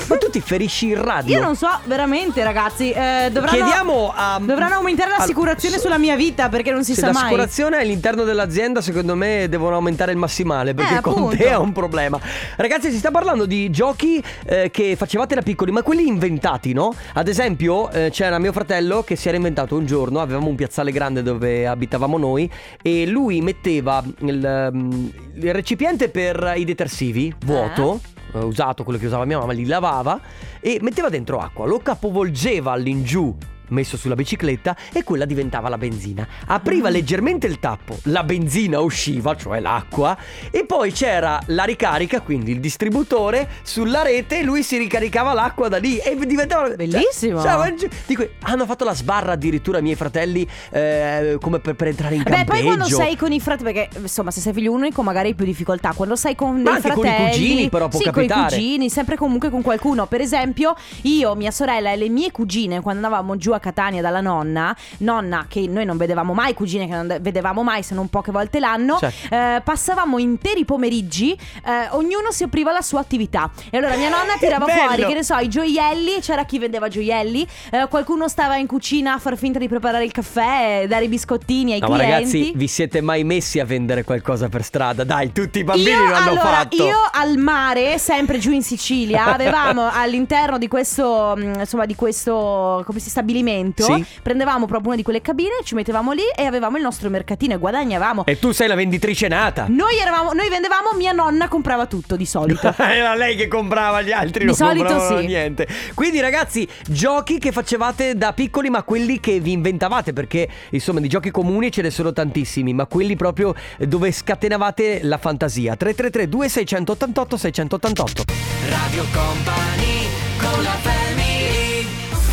Ma 0.08 0.18
tu 0.18 0.30
ti 0.30 0.40
ferisci 0.40 0.88
in 0.88 1.02
radio? 1.02 1.36
Io 1.38 1.44
non 1.44 1.56
so, 1.56 1.68
veramente, 1.86 2.42
ragazzi. 2.44 2.92
eh, 2.92 3.30
dovranno, 3.32 3.58
Chiediamo 3.58 4.14
a. 4.16 4.40
dovranno 4.42 4.76
aumentare 4.76 5.12
Al- 5.12 5.18
l'assicurazione 5.20 5.76
se- 5.76 5.82
sulla 5.82 5.98
mia 5.98 6.16
vita 6.16 6.48
perché 6.50 6.72
non 6.72 6.84
si 6.86 6.94
sa 6.94 7.08
mai. 7.08 7.14
l'assicurazione 7.14 7.78
all'interno 7.78 8.24
dell'azienda, 8.24 8.82
secondo 8.82 9.16
me 9.16 9.48
devono 9.50 9.76
aumentare 9.76 10.12
il 10.14 10.18
massimale 10.18 10.74
perché 10.74 10.98
Eh, 10.98 11.02
con 11.02 11.14
appunto. 11.14 11.36
te 11.36 11.46
è 11.50 11.58
un 11.58 11.72
problema. 11.74 12.20
Ragazzi, 12.56 12.90
si 12.92 12.98
sta 12.98 13.12
parlando 13.12 13.46
di 13.46 13.70
giochi 13.70 14.24
eh, 14.46 14.70
che 14.72 14.96
facevate 14.96 15.36
da 15.36 15.42
piccoli, 15.42 15.72
ma 15.72 15.82
quelli 15.84 16.08
inventati, 16.08 16.72
no? 16.74 16.94
Ad 17.14 17.28
esempio, 17.28 17.90
eh, 17.92 18.10
c'era 18.10 18.40
mio 18.40 18.54
fratello 18.54 19.04
che 19.04 19.16
si 19.18 19.28
era 19.28 19.36
inventato 19.36 19.76
un 19.76 19.86
giorno, 19.86 20.22
avevamo 20.22 20.48
un 20.48 20.56
piazzale 20.56 20.92
grande 20.92 21.22
dove 21.22 21.68
abitavamo 21.68 22.18
noi 22.18 22.50
e 22.82 23.06
lui 23.08 23.42
metteva 23.42 24.02
il, 24.20 24.70
mm, 24.74 25.08
il 25.42 25.54
recipiente 25.54 26.08
per 26.10 26.54
i 26.56 26.64
detersivi 26.64 27.34
vuoto. 27.46 28.00
Eh, 28.34 28.40
Usato 28.40 28.84
quello 28.84 29.00
che 29.00 29.06
usava 29.06 29.26
mia 29.26 29.40
mamma, 29.40 29.54
li 29.54 29.66
lavava 29.66 30.20
e 30.60 30.80
metteva 30.82 31.10
dentro 31.10 31.40
acqua, 31.40 31.66
lo 31.66 31.80
capovolgeva 31.80 32.72
all'ingiù 32.72 33.36
messo 33.70 33.98
sulla 33.98 34.16
bicicletta 34.16 34.76
e 34.94 35.04
quella 35.04 35.26
diventava 35.26 35.70
la 35.70 35.78
benzina. 35.78 36.28
Apriva 36.48 36.90
leggermente 36.90 37.48
il 37.48 37.60
tappo, 37.60 37.98
la 38.04 38.24
benzina 38.24 38.80
usciva, 38.80 39.36
cioè 39.36 39.60
l'acqua, 39.60 40.18
e 40.52 40.66
poi 40.66 40.92
c'era 40.92 41.40
la 41.48 41.64
ricarica, 41.64 42.22
quindi 42.22 42.52
il 42.52 42.60
distributore 42.60 43.50
sulla 43.64 44.02
rete 44.02 44.40
e 44.40 44.44
lui 44.44 44.64
si 44.64 44.78
ricaricava 44.78 45.34
l'acqua 45.34 45.68
da 45.68 45.78
lì 45.78 45.98
e 45.98 46.16
diventava 46.26 46.70
Bellissimo. 46.70 47.42
Cioè, 47.42 47.76
cioè, 47.78 47.90
dico, 48.06 48.28
hanno 48.42 48.66
fatto 48.66 48.84
la 48.84 48.94
sbarra 48.94 49.34
addirittura 49.34 49.80
i 49.80 49.82
miei 49.82 49.96
fratelli 49.96 50.48
eh, 50.72 51.38
come 51.42 51.60
per, 51.60 51.76
per 51.76 51.88
entrare 51.88 52.16
in 52.16 52.24
Beh, 52.24 52.30
campeggio. 52.30 52.52
poi 52.52 52.64
quando 52.64 52.86
sei 52.86 53.16
con 53.16 53.32
i 53.32 53.40
fratelli, 53.40 53.74
perché 53.74 54.00
insomma, 54.00 54.32
se 54.32 54.42
sei 54.42 54.54
figlio 54.54 54.72
unico, 54.72 55.04
magari 55.04 55.30
hai 55.30 55.36
più 55.36 55.46
difficoltà. 55.46 55.94
Quando 55.94 56.16
sei 56.16 56.36
con 56.36 56.62
Ma 56.62 56.64
dei 56.64 56.74
anche 56.74 56.92
con 56.92 57.06
i 57.06 57.10
fratelli, 57.10 57.32
cugini, 57.32 57.70
però, 57.70 57.88
può 57.88 58.00
sì, 58.00 58.06
capitare. 58.06 58.42
con 58.42 58.48
i 58.48 58.50
cugini, 58.50 58.90
sempre 58.90 59.16
comunque 59.16 59.50
con 59.50 59.62
qualcuno. 59.62 60.06
Per 60.06 60.22
esempio, 60.22 60.76
io, 61.04 61.36
mia 61.36 61.52
sorella 61.52 61.92
e 61.92 61.96
le 61.96 62.10
mie 62.10 62.32
cugine, 62.32 62.82
quando 62.82 63.06
andavamo 63.06 63.38
giù 63.38 63.52
a 63.52 63.57
Catania 63.60 64.02
dalla 64.02 64.22
nonna, 64.22 64.76
nonna 65.00 65.46
che 65.48 65.68
noi 65.68 65.86
non 65.86 65.98
vedevamo 65.98 66.34
mai, 66.34 66.54
cugine 66.54 66.88
che 66.88 66.94
non 66.94 67.18
vedevamo 67.22 67.64
mai, 67.64 67.84
se 67.84 67.94
non 67.96 68.10
poche 68.10 68.32
volte 68.32 68.60
l'anno, 68.60 68.98
Certo. 69.00 69.34
eh, 69.34 69.62
passavamo 69.64 70.18
interi 70.18 70.66
pomeriggi, 70.66 71.34
eh, 71.66 71.88
ognuno 71.92 72.32
si 72.32 72.44
apriva 72.44 72.72
la 72.72 72.82
sua 72.82 73.00
attività. 73.00 73.50
E 73.70 73.78
allora 73.78 73.96
mia 73.96 74.10
nonna 74.10 74.36
tirava 74.40 74.66
fuori, 74.68 75.06
che 75.06 75.14
ne 75.14 75.24
so, 75.24 75.36
i 75.38 75.48
gioielli, 75.50 76.20
c'era 76.22 76.44
chi 76.46 76.60
vendeva 76.60 76.88
gioielli, 76.88 77.48
eh, 77.72 77.88
qualcuno 77.90 78.28
stava 78.28 78.56
in 78.58 78.68
cucina 78.68 79.14
a 79.14 79.20
far 79.20 79.38
finta 79.38 79.60
di 79.60 79.68
preparare 79.68 80.04
il 80.04 80.12
caffè, 80.12 80.86
dare 80.88 81.06
i 81.06 81.08
biscottini 81.08 81.74
ai 81.74 81.80
No, 81.80 81.90
ma 81.90 81.96
clienti. 81.98 82.14
ragazzi, 82.14 82.52
vi 82.56 82.68
siete 82.68 83.02
mai 83.02 83.24
messi 83.24 83.60
a 83.60 83.66
vendere 83.66 84.04
qualcosa 84.04 84.50
per 84.50 84.64
strada? 84.64 85.04
Dai, 85.04 85.32
tutti 85.32 85.60
i 85.60 85.64
bambini 85.64 85.90
io, 85.92 86.06
lo 86.08 86.14
hanno 86.16 86.30
allora, 86.32 86.42
fatto. 86.42 86.84
Io 86.84 86.98
al 87.12 87.38
mare, 87.38 87.98
sempre 87.98 88.38
giù 88.40 88.52
in 88.52 88.64
Sicilia, 88.64 89.26
avevamo 89.34 89.88
all'interno 89.92 90.58
di 90.58 90.68
questo, 90.68 91.34
mh, 91.36 91.60
insomma, 91.60 91.86
di 91.86 91.96
questo 91.96 92.84
come 92.86 93.00
si 93.00 93.10
stabilimento, 93.10 93.47
Sì. 93.48 94.06
prendevamo 94.22 94.66
proprio 94.66 94.88
una 94.88 94.98
di 94.98 95.04
quelle 95.04 95.22
cabine, 95.22 95.60
ci 95.64 95.76
mettevamo 95.76 96.12
lì 96.12 96.24
e 96.36 96.44
avevamo 96.44 96.78
il 96.78 96.84
nostro 96.84 97.10
mercatino 97.10 97.54
e 97.54 97.58
guadagnavamo. 97.58 98.26
E 98.26 98.40
tu 98.40 98.52
sei 98.52 98.68
la 98.68 98.76
venditrice 98.76 99.28
nata. 99.28 99.66
Noi, 99.70 99.98
eravamo, 99.98 100.34
noi 100.34 100.50
vendevamo, 100.50 100.92
mia 100.96 101.12
nonna 101.12 101.48
comprava 101.48 101.86
tutto 101.86 102.16
di 102.16 102.26
solito. 102.26 102.74
Era 102.78 103.16
lei 103.16 103.36
che 103.36 103.48
comprava, 103.48 104.02
gli 104.02 104.12
altri 104.12 104.40
Di 104.40 104.46
non 104.46 104.56
solito 104.56 104.86
compravano 104.86 105.20
sì. 105.20 105.26
niente. 105.26 105.68
Quindi, 105.94 106.20
ragazzi, 106.20 106.68
giochi 106.88 107.40
che 107.40 107.52
facevate 107.52 108.16
da 108.16 108.34
piccoli, 108.34 108.70
ma 108.70 108.84
quelli 108.84 109.20
che 109.20 109.40
vi 109.40 109.52
inventavate, 109.52 110.14
perché 110.14 110.48
insomma 110.72 111.00
di 111.00 111.08
giochi 111.08 111.32
comuni 111.32 111.72
ce 111.72 111.82
ne 111.82 111.90
sono 111.90 112.12
tantissimi, 112.12 112.74
ma 112.74 112.86
quelli 112.86 113.16
proprio 113.16 113.54
dove 113.80 114.12
scatenavate 114.12 115.00
la 115.04 115.18
fantasia. 115.18 115.76
333 115.76 116.28
2688 116.30 117.38
688 117.38 118.24
Radio 118.70 119.04
Company 119.14 120.08
con 120.38 120.64
la 120.64 120.97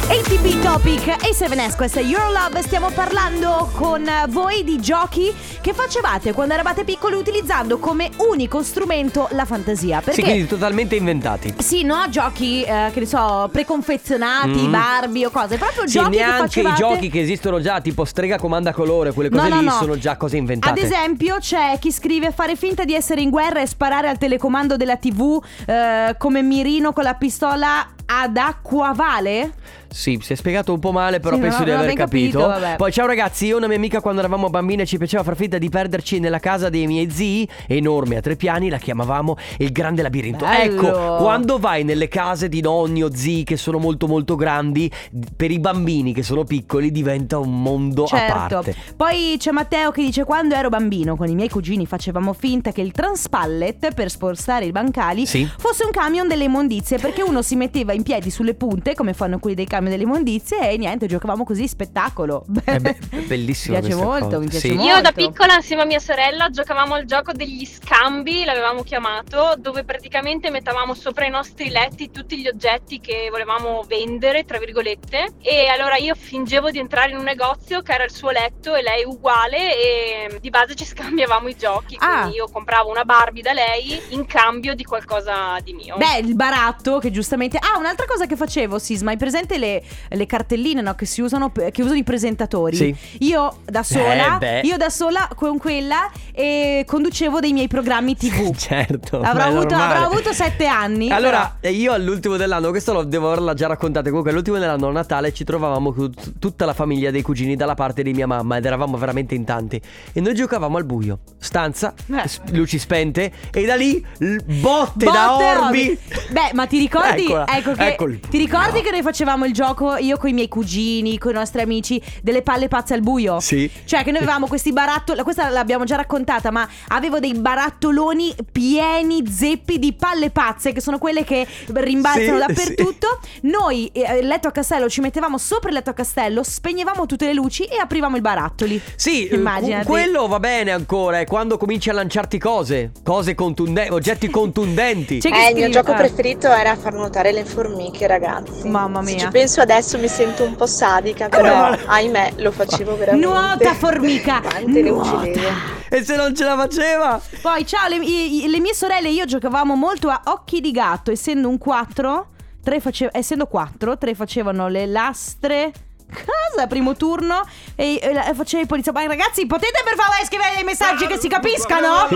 ATB 0.07 0.61
Topic 0.63 1.07
e 1.09 1.33
7S, 1.33 1.77
questa 1.77 1.99
è 2.01 2.03
Your 2.03 2.31
Love. 2.31 2.61
Stiamo 2.63 2.91
parlando 2.91 3.71
con 3.73 4.07
voi 4.29 4.63
di 4.63 4.79
giochi 4.79 5.33
che 5.63 5.73
facevate 5.73 6.33
quando 6.35 6.53
eravate 6.53 6.85
piccoli 6.85 7.15
utilizzando 7.17 7.79
come 7.79 8.11
unico 8.19 8.63
strumento 8.63 9.29
la 9.33 9.47
fantasia. 9.47 10.01
Perché 10.03 10.21
Sì, 10.21 10.23
quindi 10.23 10.47
totalmente 10.47 10.95
inventati. 10.97 11.55
Sì, 11.59 11.85
no, 11.85 12.05
giochi 12.11 12.63
eh, 12.63 12.91
che 12.93 13.01
ne 13.01 13.07
so, 13.07 13.49
preconfezionati, 13.51 14.67
Mm. 14.67 14.71
Barbie 14.71 15.27
o 15.27 15.31
cose, 15.31 15.57
proprio 15.57 15.87
Sì, 15.87 15.95
giochi 15.99 16.11
che 16.11 16.17
neanche 16.17 16.39
facevate. 16.49 16.75
i 16.75 16.87
giochi 16.87 17.11
che 17.11 17.21
esistono 17.21 17.61
già, 17.61 17.81
tipo 17.81 18.05
strega 18.05 18.37
comanda 18.37 18.73
colore, 18.73 19.13
quelle 19.13 19.31
cose 19.31 19.49
No, 19.49 19.55
no, 19.55 19.61
lì 19.61 19.67
no. 19.67 19.73
sono 19.73 19.97
già 19.99 20.17
cose 20.19 20.37
inventate. 20.37 20.79
Ad 20.81 20.85
esempio, 20.85 21.39
c'è 21.39 21.79
chi 21.81 21.91
scrive 21.91 22.31
fare 22.31 22.57
finta 22.57 22.85
di 22.85 22.95
essere 22.95 23.23
in 23.23 23.31
guerra 23.31 23.63
e 23.63 23.67
sparare 23.67 24.09
al 24.11 24.19
telecomando 24.19 24.77
della 24.77 24.97
TV 24.97 25.43
eh, 25.67 26.15
come 26.19 26.43
mirino 26.43 26.93
con 26.93 27.05
la 27.05 27.15
pistola 27.15 27.87
ad 28.07 28.37
acqua 28.37 28.93
vale? 28.95 29.53
Sì, 29.95 30.19
si 30.21 30.33
è 30.33 30.37
spiegato 30.37 30.73
un 30.73 30.81
po' 30.81 30.91
male, 30.91 31.21
però 31.21 31.37
Sì, 31.37 31.43
penso 31.43 31.59
non- 31.59 31.67
di 31.67 31.71
non 31.71 31.81
aver 31.83 31.95
capito. 31.95 32.41
capito. 32.49 32.77
Poi, 32.79 32.91
ciao 32.93 33.07
ragazzi, 33.07 33.47
io 33.47 33.55
e 33.55 33.59
una 33.59 33.69
mia 33.69 33.77
amica 33.77 34.01
quando 34.01 34.19
eravamo 34.21 34.51
bambine 34.51 34.85
ci 34.87 34.99
piaceva 34.99 35.23
far 35.23 35.37
finta 35.37 35.57
di 35.57 35.69
perderci 35.69 36.19
nella 36.19 36.41
casa 36.41 36.69
dei 36.69 36.89
miei 36.89 37.09
zii, 37.13 37.49
enorme 37.69 38.17
a 38.17 38.21
tre 38.21 38.35
piani, 38.35 38.69
la 38.69 38.79
chiamavamo 38.79 39.37
il 39.59 39.71
grande 39.71 40.03
labirinto. 40.03 40.45
Bello. 40.45 40.89
Ecco, 40.89 41.17
quando 41.23 41.59
vai 41.61 41.85
nelle 41.85 42.09
case 42.09 42.49
di 42.49 42.61
nonni 42.61 43.05
o 43.05 43.15
zii 43.15 43.45
che 43.45 43.57
sono 43.57 43.79
molto 43.79 44.09
molto 44.09 44.35
grandi, 44.35 44.91
per 45.37 45.53
i 45.53 45.61
bambini 45.61 46.13
che 46.13 46.25
sono 46.25 46.43
piccoli 46.43 46.91
diventa 46.91 47.39
un 47.39 47.63
mondo 47.63 48.03
a 48.03 48.09
Certo. 48.09 48.33
parte. 48.33 48.75
Poi 48.97 49.37
c'è 49.39 49.53
Matteo 49.53 49.93
che 49.93 50.03
dice 50.03 50.25
quando 50.25 50.57
ero 50.57 50.71
bambino 50.71 51.15
con 51.15 51.29
i 51.29 51.37
miei 51.37 51.49
cugini 51.49 51.87
facevamo 51.87 52.33
finta 52.33 52.73
che 52.73 52.81
il 52.81 52.91
transpallet 52.91 53.95
per 53.95 54.11
spostare 54.11 54.65
i 54.65 54.73
bancali 54.73 55.25
Sì. 55.25 55.49
fosse 55.57 55.85
un 55.85 55.93
camion 55.93 56.27
delle 56.27 56.45
immondizie 56.45 56.99
perché 56.99 57.23
uno 57.23 57.43
si 57.43 57.55
metteva 57.55 57.93
in 57.95 58.03
piedi 58.03 58.31
sulle 58.31 58.55
punte 58.55 58.95
come 58.95 59.13
fanno 59.15 59.39
quelli 59.39 59.57
dei 59.57 59.67
camion 59.67 59.91
delle 59.91 60.03
immondizie 60.05 60.71
e 60.71 60.77
niente, 60.77 61.07
giocavamo 61.07 61.45
così 61.45 61.67
spettacolo. 61.69 62.45
È 62.65 62.79
be- 62.79 62.97
è 63.11 63.17
bellissima 63.21 63.79
Mi 63.79 63.87
piace 63.87 64.03
molto, 64.03 64.25
cosa. 64.27 64.39
mi 64.39 64.47
piace 64.49 64.69
Sì. 64.69 64.75
molto. 64.75 64.93
Io 64.95 65.01
da 65.01 65.13
piccola 65.13 65.55
insieme 65.55 65.83
a 65.83 65.87
mia 65.87 65.99
sorella 66.01 66.51
giocavamo 66.51 66.95
al 66.95 67.05
gioco 67.05 67.33
degli 67.33 67.65
scambi, 67.65 68.45
l'avevamo 68.45 68.83
chiamato, 68.83 69.55
dove 69.59 69.85
praticamente 69.85 70.51
mettavamo 70.51 70.95
sopra 70.95 71.27
i 71.27 71.31
nostri 71.31 71.69
letti 71.71 72.11
tutti 72.11 72.39
gli 72.41 72.47
oggetti 72.49 73.01
che 73.01 73.29
volevamo 73.31 73.83
vendere, 73.87 74.45
tra 74.45 74.59
virgolette, 74.59 75.35
e 75.41 75.67
allora 75.69 75.97
io 75.97 76.15
fingevo 76.15 76.71
di 76.71 76.79
entrare 76.79 77.11
in 77.11 77.17
un 77.19 77.25
negozio 77.25 77.83
che 77.83 77.93
era 77.93 78.05
il 78.05 78.13
suo 78.13 78.31
letto 78.31 78.75
e 78.75 78.83
lei 78.83 79.05
uguale 79.05 79.77
e 79.77 80.39
di 80.41 80.51
base 80.51 80.75
ci 80.75 80.85
scambiavamo 80.87 81.49
i 81.49 81.57
giochi, 81.57 81.97
Ah. 81.99 82.19
quindi 82.21 82.37
io 82.37 82.49
compravo 82.51 82.91
una 82.91 83.05
Barbie 83.05 83.43
da 83.43 83.53
lei 83.53 84.01
in 84.11 84.27
cambio 84.27 84.75
di 84.75 84.85
qualcosa 84.85 85.59
di 85.63 85.73
mio. 85.73 85.97
Beh, 85.97 86.19
il 86.19 86.35
baratto 86.35 86.99
che 86.99 87.11
giustamente... 87.11 87.59
Ah, 87.59 87.79
un'altra 87.85 88.07
cosa 88.07 88.27
che 88.27 88.37
facevo, 88.37 88.79
Sisma, 88.79 89.11
hai 89.11 89.17
presente 89.17 89.59
le 89.59 89.83
le, 90.11 90.27
cartelline 90.27 90.81
no, 90.81 90.95
che 90.95 91.07
si 91.07 91.21
usano 91.21 91.51
che 91.53 91.83
usano 91.83 91.97
i 91.97 92.05
presentatori. 92.05 92.77
Sì. 92.77 92.95
Io 93.21 93.59
da 93.65 93.83
sola, 93.83 94.37
Eh, 94.37 94.39
beh. 94.39 94.61
io 94.65 94.77
da 94.77 94.91
sola 94.91 95.29
con 95.35 95.59
quella 95.59 96.11
eh, 96.33 96.85
conducevo 96.87 97.41
dei 97.41 97.53
miei 97.53 97.69
programmi 97.69 98.17
TV. 98.17 98.55
Certo. 98.65 99.21
Avrò 99.21 99.33
ma 99.35 99.45
è 99.47 99.49
avuto, 99.51 99.75
normale. 99.75 99.95
avrò 99.95 100.07
avuto 100.11 100.33
sette 100.33 100.67
anni. 100.67 101.11
Allora, 101.11 101.57
eh, 101.61 101.71
io 101.73 101.93
all'ultimo 101.93 102.37
dell'anno, 102.37 102.71
questo 102.71 102.93
lo 102.93 103.05
devo 103.05 103.27
averla 103.29 103.55
già 103.55 103.67
raccontato. 103.67 104.07
Comunque, 104.09 104.31
all'ultimo 104.31 104.59
dell'anno 104.59 104.89
a 104.89 104.93
Natale 104.93 105.33
ci 105.33 105.45
trovavamo 105.45 105.93
con 105.93 106.13
tutta 106.39 106.65
la 106.65 106.73
famiglia 106.75 107.11
dei 107.11 107.23
cugini 107.23 107.57
dalla 107.57 107.75
parte 107.75 108.03
di 108.03 108.13
mia 108.13 108.27
mamma 108.27 108.57
ed 108.57 108.65
eravamo 108.65 108.97
veramente 108.97 109.35
in 109.35 109.45
tanti. 109.45 109.81
E 110.13 110.21
noi 110.21 110.35
giocavamo 110.35 110.77
al 110.77 110.85
buio, 110.85 111.19
stanza, 111.39 111.93
Eh. 112.13 112.27
s- 112.29 112.41
luci 112.53 112.79
spente, 112.79 113.31
e 113.53 113.65
da 113.65 113.75
lì 113.77 114.05
l- 114.19 114.37
botte, 114.61 115.05
Botte 115.05 115.05
da 115.05 115.37
orbi. 115.37 115.89
orbi. 115.89 115.99
Beh, 116.31 116.51
ma 116.55 116.67
ti 116.67 116.79
ricordi? 116.79 117.23
Eccola, 117.35 117.47
ecco 117.49 117.74
che, 117.75 117.87
ecco 117.89 118.05
il- 118.07 118.21
ti 118.21 118.39
ricordi 118.39 118.81
che 118.83 118.91
noi 118.91 119.03
facevamo 119.03 119.45
il 119.45 119.53
gioco 119.53 119.97
io 119.97 120.17
con 120.17 120.29
i 120.31 120.33
miei 120.33 120.49
cugini, 120.49 121.19
con 121.19 121.33
i 121.33 121.35
nostri 121.35 121.61
amici, 121.63 122.01
delle 122.23 122.43
palle 122.43 122.69
pazze 122.69 122.95
al 122.95 123.01
buio? 123.01 123.41
Sì. 123.41 123.71
Cioè, 123.85 124.03
che 124.05 124.11
noi 124.11 124.21
avevamo 124.23 124.47
questi 124.47 124.73
barattoli. 124.73 125.23
Questa 125.23 125.49
l'abbiamo 125.49 125.85
già 125.85 125.97
raccontata, 125.97 126.51
ma 126.51 126.67
avevo 126.89 127.19
dei 127.21 127.35
barattoloni 127.35 128.35
pieni 128.53 129.23
zeppi 129.29 129.79
di 129.79 129.93
palle 129.93 130.31
pazze, 130.31 130.73
che 130.73 130.81
sono 130.81 130.99
quelle 130.99 131.25
che 131.25 131.47
rimbalzano 131.73 132.39
Sì, 132.41 132.47
dappertutto. 132.47 133.19
Noi, 133.43 133.89
eh, 133.93 134.19
il 134.19 134.27
letto 134.27 134.49
a 134.49 134.51
castello, 134.51 134.89
ci 134.89 135.01
mettevamo 135.01 135.39
sopra 135.39 135.69
il 135.69 135.75
letto 135.77 135.91
a 135.91 135.95
castello, 135.95 136.43
spegnevamo 136.43 137.07
tutte 137.07 137.27
le 137.27 137.35
luci 137.35 137.65
e 137.65 137.77
aprivamo 137.79 138.17
i 138.17 138.21
barattoli. 138.21 138.81
Sì, 138.97 139.27
eh, 139.29 139.35
Immaginati. 139.37 139.87
quello 139.87 140.27
va 140.27 140.39
bene 140.41 140.71
ancora, 140.71 141.19
è 141.21 141.27
quando 141.27 141.57
cominci 141.59 141.91
a 141.91 141.93
lanciarti 141.93 142.39
cose, 142.39 142.93
cose 143.03 143.35
contundenti, 143.35 143.93
oggetti 143.93 144.29
contundenti. 144.31 145.19
C'è 145.19 145.29
Eh, 145.31 145.49
il 145.51 145.55
mio 145.57 145.69
gioco 145.71 145.93
ah. 145.93 145.97
preferito 145.97 146.49
era 146.49 146.77
far 146.77 146.93
nuotare 146.95 147.33
le 147.33 147.45
formiche, 147.69 148.07
ragazzi. 148.07 148.69
Mamma 148.69 149.03
Se 149.05 149.15
mia. 149.15 149.25
ci 149.25 149.29
penso 149.31 149.61
adesso 149.61 149.99
mi 149.99 150.09
sento 150.09 150.45
un 150.45 150.55
po' 150.55 150.67
sadica, 150.67 151.29
però 151.29 151.75
ahimè 151.87 152.35
lo 152.37 152.51
facevo 152.53 152.97
veramente. 152.99 153.27
Nuota 153.27 153.75
formica! 153.75 154.41
Quante 154.45 154.83
Nuota. 154.83 155.11
uccidevo. 155.17 155.49
E 155.89 156.05
se 156.05 156.17
non 156.17 156.35
ce 156.35 156.45
la 156.45 156.57
faceva? 156.57 157.21
Poi, 157.41 157.67
ciao, 157.67 157.89
le, 157.89 157.97
i- 157.97 158.45
i- 158.45 158.49
le 158.49 158.61
mie 158.61 158.75
sorelle 158.75 159.09
e 159.09 159.13
io 159.13 159.25
giocavamo 159.25 159.75
molto 159.77 160.09
a 160.09 160.21
occhi 160.27 160.61
di 160.61 160.71
gatto, 160.73 161.11
essendo 161.11 161.49
un 161.49 161.59
4, 161.59 162.27
tre 162.63 162.81
face- 162.81 163.11
essendo 163.13 163.47
4, 163.47 163.97
tre 163.99 164.15
facevano 164.15 164.69
le 164.69 164.87
lastre. 164.87 165.73
Cosa? 166.15 166.67
Primo 166.67 166.95
turno 166.97 167.43
e, 167.75 167.99
e 168.03 168.35
faceva 168.35 168.63
il 168.63 168.69
polizia. 168.69 168.93
Ma 168.93 169.05
ragazzi, 169.07 169.47
potete 169.47 169.81
per 169.85 169.95
favore 169.97 170.25
scrivere 170.25 170.51
dei 170.55 170.65
messaggi 170.65 171.07
che 171.07 171.19
si 171.19 171.29
capiscano? 171.29 172.09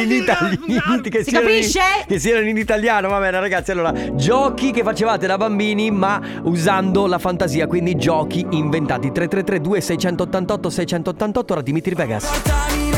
in 0.00 0.12
italiano 0.12 1.00
che 1.02 1.22
Si 1.24 1.30
siano 1.30 1.48
in- 1.48 1.54
capisce? 1.54 1.80
che 2.06 2.18
siano 2.18 2.40
in 2.46 2.56
italiano 2.56 3.08
va 3.08 3.18
bene 3.18 3.40
ragazzi 3.40 3.70
allora 3.70 3.92
giochi 4.14 4.70
che 4.70 4.82
facevate 4.82 5.26
da 5.26 5.36
bambini 5.36 5.90
ma 5.90 6.20
usando 6.42 7.06
la 7.06 7.18
fantasia 7.18 7.66
quindi 7.66 7.96
giochi 7.96 8.46
inventati 8.50 9.10
333 9.12 9.60
2688 9.60 10.70
688 10.70 11.52
ora 11.52 11.62
Dimitri 11.62 11.94
Vegas 11.94 12.89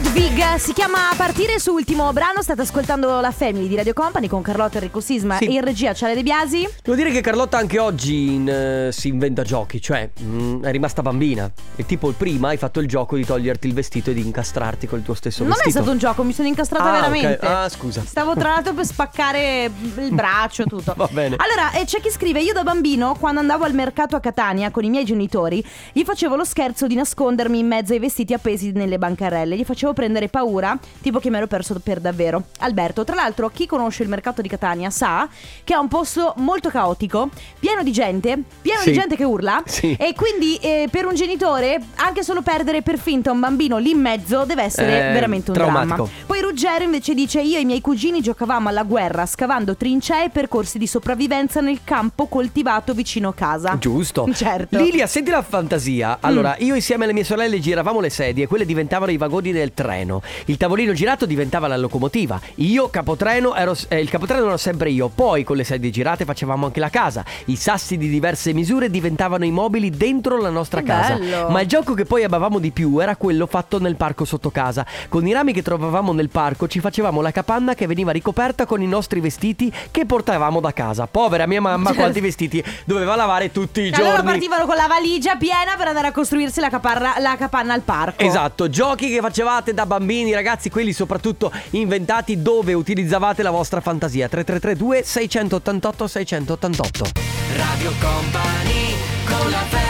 Ludwig, 0.00 0.54
si 0.58 0.72
chiama 0.74 0.98
Partire 1.16 1.58
su 1.58 1.72
ultimo 1.72 2.12
brano. 2.12 2.40
State 2.40 2.60
ascoltando 2.60 3.18
la 3.18 3.32
Family 3.32 3.66
di 3.66 3.74
Radio 3.74 3.92
Company 3.94 4.28
con 4.28 4.42
Carlotta 4.42 4.76
Enrico 4.76 5.00
Sisma 5.00 5.38
Sì. 5.38 5.46
e 5.46 5.50
in 5.54 5.60
regia 5.60 5.92
Ciale 5.92 6.14
De 6.14 6.22
Biasi. 6.22 6.68
Devo 6.84 6.96
dire 6.96 7.10
che 7.10 7.20
Carlotta 7.20 7.58
anche 7.58 7.80
oggi 7.80 8.34
in, 8.34 8.48
eh, 8.48 8.90
si 8.92 9.08
inventa 9.08 9.42
giochi, 9.42 9.80
cioè 9.80 10.08
mm, 10.22 10.62
è 10.62 10.70
rimasta 10.70 11.02
bambina. 11.02 11.50
E 11.74 11.84
tipo 11.84 12.12
prima 12.12 12.50
hai 12.50 12.56
fatto 12.58 12.78
il 12.78 12.86
gioco 12.86 13.16
di 13.16 13.24
toglierti 13.24 13.66
il 13.66 13.74
vestito 13.74 14.10
e 14.10 14.14
di 14.14 14.24
incastrarti 14.24 14.86
col 14.86 15.02
tuo 15.02 15.14
stesso 15.14 15.42
Non 15.42 15.50
è 15.50 15.54
vestito. 15.56 15.78
stato 15.78 15.90
un 15.90 15.98
gioco, 15.98 16.22
mi 16.22 16.32
sono 16.32 16.46
incastrata 16.46 16.84
Ah, 16.84 16.92
veramente. 16.92 17.44
Ah, 17.44 17.68
scusa. 17.68 18.02
Stavo 18.06 18.34
tra 18.36 18.50
l'altro 18.50 18.74
per 18.74 18.84
spaccare 18.86 19.64
il 19.96 20.14
braccio, 20.14 20.62
tutto. 20.64 20.94
Va 20.96 21.08
bene. 21.10 21.34
Allora, 21.38 21.72
eh, 21.72 21.84
c'è 21.86 22.00
chi 22.00 22.10
scrive: 22.10 22.40
Io 22.40 22.52
da 22.52 22.62
bambino, 22.62 23.16
quando 23.18 23.40
andavo 23.40 23.64
al 23.64 23.74
mercato 23.74 24.14
a 24.14 24.20
Catania 24.20 24.70
con 24.70 24.84
i 24.84 24.90
miei 24.90 25.04
genitori, 25.04 25.64
gli 25.92 26.04
facevo 26.04 26.36
lo 26.36 26.44
scherzo 26.44 26.86
di 26.86 26.94
nascondermi 26.94 27.58
in 27.58 27.66
mezzo 27.66 27.94
ai 27.94 27.98
vestiti 27.98 28.32
appesi 28.32 28.70
nelle 28.70 28.96
bancarelle. 28.98 29.56
Gli 29.56 29.64
facevo 29.64 29.86
prendere 29.92 30.28
paura, 30.28 30.78
tipo 31.00 31.18
che 31.18 31.30
mi 31.30 31.36
ero 31.36 31.46
perso 31.46 31.78
per 31.82 32.00
davvero. 32.00 32.44
Alberto, 32.60 33.04
tra 33.04 33.14
l'altro, 33.14 33.48
chi 33.48 33.66
conosce 33.66 34.02
il 34.02 34.08
mercato 34.08 34.42
di 34.42 34.48
Catania 34.48 34.90
sa 34.90 35.28
che 35.64 35.74
è 35.74 35.76
un 35.76 35.88
posto 35.88 36.34
molto 36.38 36.68
caotico, 36.70 37.28
pieno 37.58 37.82
di 37.82 37.92
gente, 37.92 38.42
pieno 38.62 38.80
Sì. 38.80 38.90
di 38.90 38.98
gente 38.98 39.16
che 39.16 39.24
urla. 39.24 39.62
Sì. 39.66 39.96
E 39.98 40.14
quindi 40.14 40.56
eh, 40.56 40.88
per 40.90 41.06
un 41.06 41.14
genitore, 41.14 41.80
anche 41.96 42.22
solo 42.22 42.42
perdere 42.42 42.82
per 42.82 42.98
finta 42.98 43.30
un 43.30 43.40
bambino 43.40 43.78
lì 43.78 43.90
in 43.90 44.00
mezzo 44.00 44.44
deve 44.44 44.62
essere 44.62 45.10
Eh, 45.10 45.12
veramente 45.12 45.50
un 45.50 45.56
traumatico. 45.56 45.94
dramma. 46.04 46.10
Poi 46.26 46.40
Ruggero 46.40 46.84
invece 46.84 47.14
dice 47.14 47.40
io 47.40 47.56
e 47.58 47.60
i 47.60 47.64
miei 47.64 47.80
cugini 47.80 48.20
giocavamo 48.20 48.68
alla 48.68 48.82
guerra 48.84 49.26
scavando 49.26 49.76
trincee 49.76 50.24
e 50.24 50.28
percorsi 50.30 50.78
di 50.78 50.86
sopravvivenza 50.86 51.60
nel 51.60 51.80
campo 51.84 52.26
coltivato 52.26 52.92
vicino 52.94 53.32
casa. 53.32 53.76
Giusto. 53.78 54.26
Certo. 54.38 54.78
Lilia, 54.78 55.06
senti 55.06 55.30
la 55.30 55.42
fantasia. 55.42 56.18
Allora, 56.20 56.54
io 56.58 56.74
insieme 56.74 57.04
alle 57.04 57.12
mie 57.12 57.24
sorelle 57.24 57.58
giravamo 57.58 58.00
le 58.00 58.10
sedie, 58.10 58.46
quelle 58.46 58.64
diventavano 58.64 59.10
i 59.10 59.16
vagoni 59.16 59.52
del 59.52 59.72
treno. 59.78 60.20
Il 60.46 60.56
tavolino 60.56 60.92
girato 60.92 61.24
diventava 61.24 61.68
la 61.68 61.76
locomotiva. 61.76 62.40
Io, 62.56 62.90
capotreno, 62.90 63.54
ero, 63.54 63.76
eh, 63.86 64.00
il 64.00 64.10
capotreno 64.10 64.46
ero 64.46 64.56
sempre 64.56 64.90
io. 64.90 65.08
Poi, 65.08 65.44
con 65.44 65.56
le 65.56 65.62
sedie 65.62 65.90
girate, 65.90 66.24
facevamo 66.24 66.66
anche 66.66 66.80
la 66.80 66.90
casa. 66.90 67.24
I 67.44 67.54
sassi 67.54 67.96
di 67.96 68.08
diverse 68.08 68.52
misure 68.52 68.90
diventavano 68.90 69.44
i 69.44 69.52
mobili 69.52 69.90
dentro 69.90 70.36
la 70.36 70.50
nostra 70.50 70.80
Che 70.80 70.86
casa. 70.86 71.14
bello. 71.14 71.48
Ma 71.50 71.60
il 71.60 71.68
gioco 71.68 71.94
che 71.94 72.04
poi 72.04 72.24
amavamo 72.24 72.58
di 72.58 72.72
più 72.72 72.98
era 72.98 73.14
quello 73.14 73.46
fatto 73.46 73.78
nel 73.78 73.94
parco 73.94 74.24
sotto 74.24 74.50
casa. 74.50 74.84
Con 75.08 75.24
i 75.28 75.32
rami 75.32 75.52
che 75.52 75.62
trovavamo 75.62 76.12
nel 76.12 76.28
parco 76.28 76.66
ci 76.66 76.80
facevamo 76.80 77.20
la 77.20 77.30
capanna 77.30 77.74
che 77.76 77.86
veniva 77.86 78.10
ricoperta 78.10 78.66
con 78.66 78.82
i 78.82 78.86
nostri 78.88 79.20
vestiti 79.20 79.72
che 79.92 80.04
portavamo 80.06 80.58
da 80.58 80.72
casa. 80.72 81.06
Povera 81.06 81.46
mia 81.46 81.60
mamma, 81.60 81.94
quanti 81.94 82.20
vestiti 82.20 82.62
doveva 82.84 83.14
lavare 83.14 83.52
tutti 83.52 83.80
i 83.82 83.86
E 83.86 83.90
giorni. 83.90 84.06
allora 84.08 84.22
partivano 84.24 84.66
con 84.66 84.74
la 84.74 84.88
valigia 84.88 85.36
piena 85.36 85.76
per 85.76 85.86
andare 85.88 86.08
a 86.08 86.12
costruirsi 86.12 86.58
la, 86.58 86.68
caparra- 86.68 87.14
la 87.18 87.36
capanna 87.36 87.74
al 87.74 87.82
parco. 87.82 88.22
Esatto, 88.24 88.68
giochi 88.68 89.08
che 89.10 89.20
facevate 89.20 89.67
da 89.72 89.86
bambini, 89.86 90.32
ragazzi, 90.32 90.70
quelli 90.70 90.92
soprattutto 90.92 91.50
inventati 91.70 92.40
dove 92.42 92.72
utilizzavate 92.74 93.42
la 93.42 93.50
vostra 93.50 93.80
fantasia. 93.80 94.28
3332 94.28 95.02
688 95.04 96.06
688. 96.06 97.10
Radio 97.56 97.92
Company 98.00 98.94
con 99.24 99.50
la 99.50 99.64
family 99.68 99.86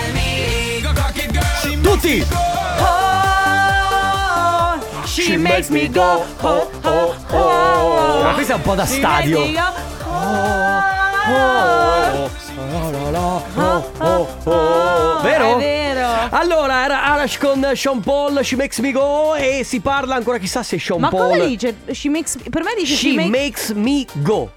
Tutti! 1.82 2.24
Oh, 2.80 4.78
she 5.06 5.36
makes 5.36 5.68
me 5.68 5.88
go. 5.90 6.24
Oh, 6.40 6.70
oh, 6.82 7.14
oh. 7.30 8.22
Ma 8.22 8.32
questo 8.34 8.52
è 8.52 8.56
un 8.56 8.62
po' 8.62 8.74
da 8.74 8.84
She 8.86 8.98
stadio. 8.98 9.38
makes 9.38 9.52
me 9.52 9.60
go. 9.60 9.66
Vero? 15.22 15.56
È 15.56 15.58
vero. 15.58 16.08
Allora, 16.30 16.84
era 16.84 17.02
Arash 17.04 17.38
con 17.38 17.70
Sean 17.74 18.00
Paul, 18.00 18.40
She 18.42 18.56
Makes 18.56 18.78
Me 18.80 18.92
Go 18.92 19.34
e 19.34 19.62
si 19.64 19.80
parla 19.80 20.14
ancora 20.16 20.38
chissà 20.38 20.62
se 20.62 20.78
Sean 20.78 21.00
Ma 21.00 21.08
Paul 21.08 21.30
come 21.30 21.46
dice? 21.46 21.74
She 21.92 22.08
makes, 22.10 22.36
per 22.50 22.62
me 22.62 22.74
dice 22.76 22.94
She 22.94 23.10
she 23.10 23.16
make- 23.16 23.30
Makes 23.30 23.70
Me 23.70 24.04
Go. 24.22 24.50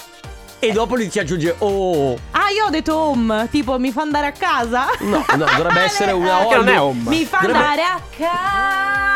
E 0.59 0.71
dopo 0.73 0.95
lui 0.95 1.09
ci 1.09 1.17
aggiunge 1.19 1.55
Oh. 1.59 2.13
Ah, 2.31 2.49
io 2.55 2.65
ho 2.65 2.69
detto 2.69 2.95
home, 2.95 3.47
tipo 3.49 3.79
mi 3.79 3.91
fa 3.91 4.01
andare 4.01 4.27
a 4.27 4.31
casa. 4.31 4.87
No, 4.99 5.25
no, 5.35 5.45
dovrebbe 5.57 5.81
essere 5.85 6.11
una 6.11 6.45
Che 6.47 6.55
non 6.55 6.67
è 6.67 6.79
home. 6.79 7.09
Mi 7.09 7.25
fa 7.25 7.37
Dovrebbe- 7.41 7.57
andare 7.57 7.81
a 7.81 7.99
casa. 8.17 9.10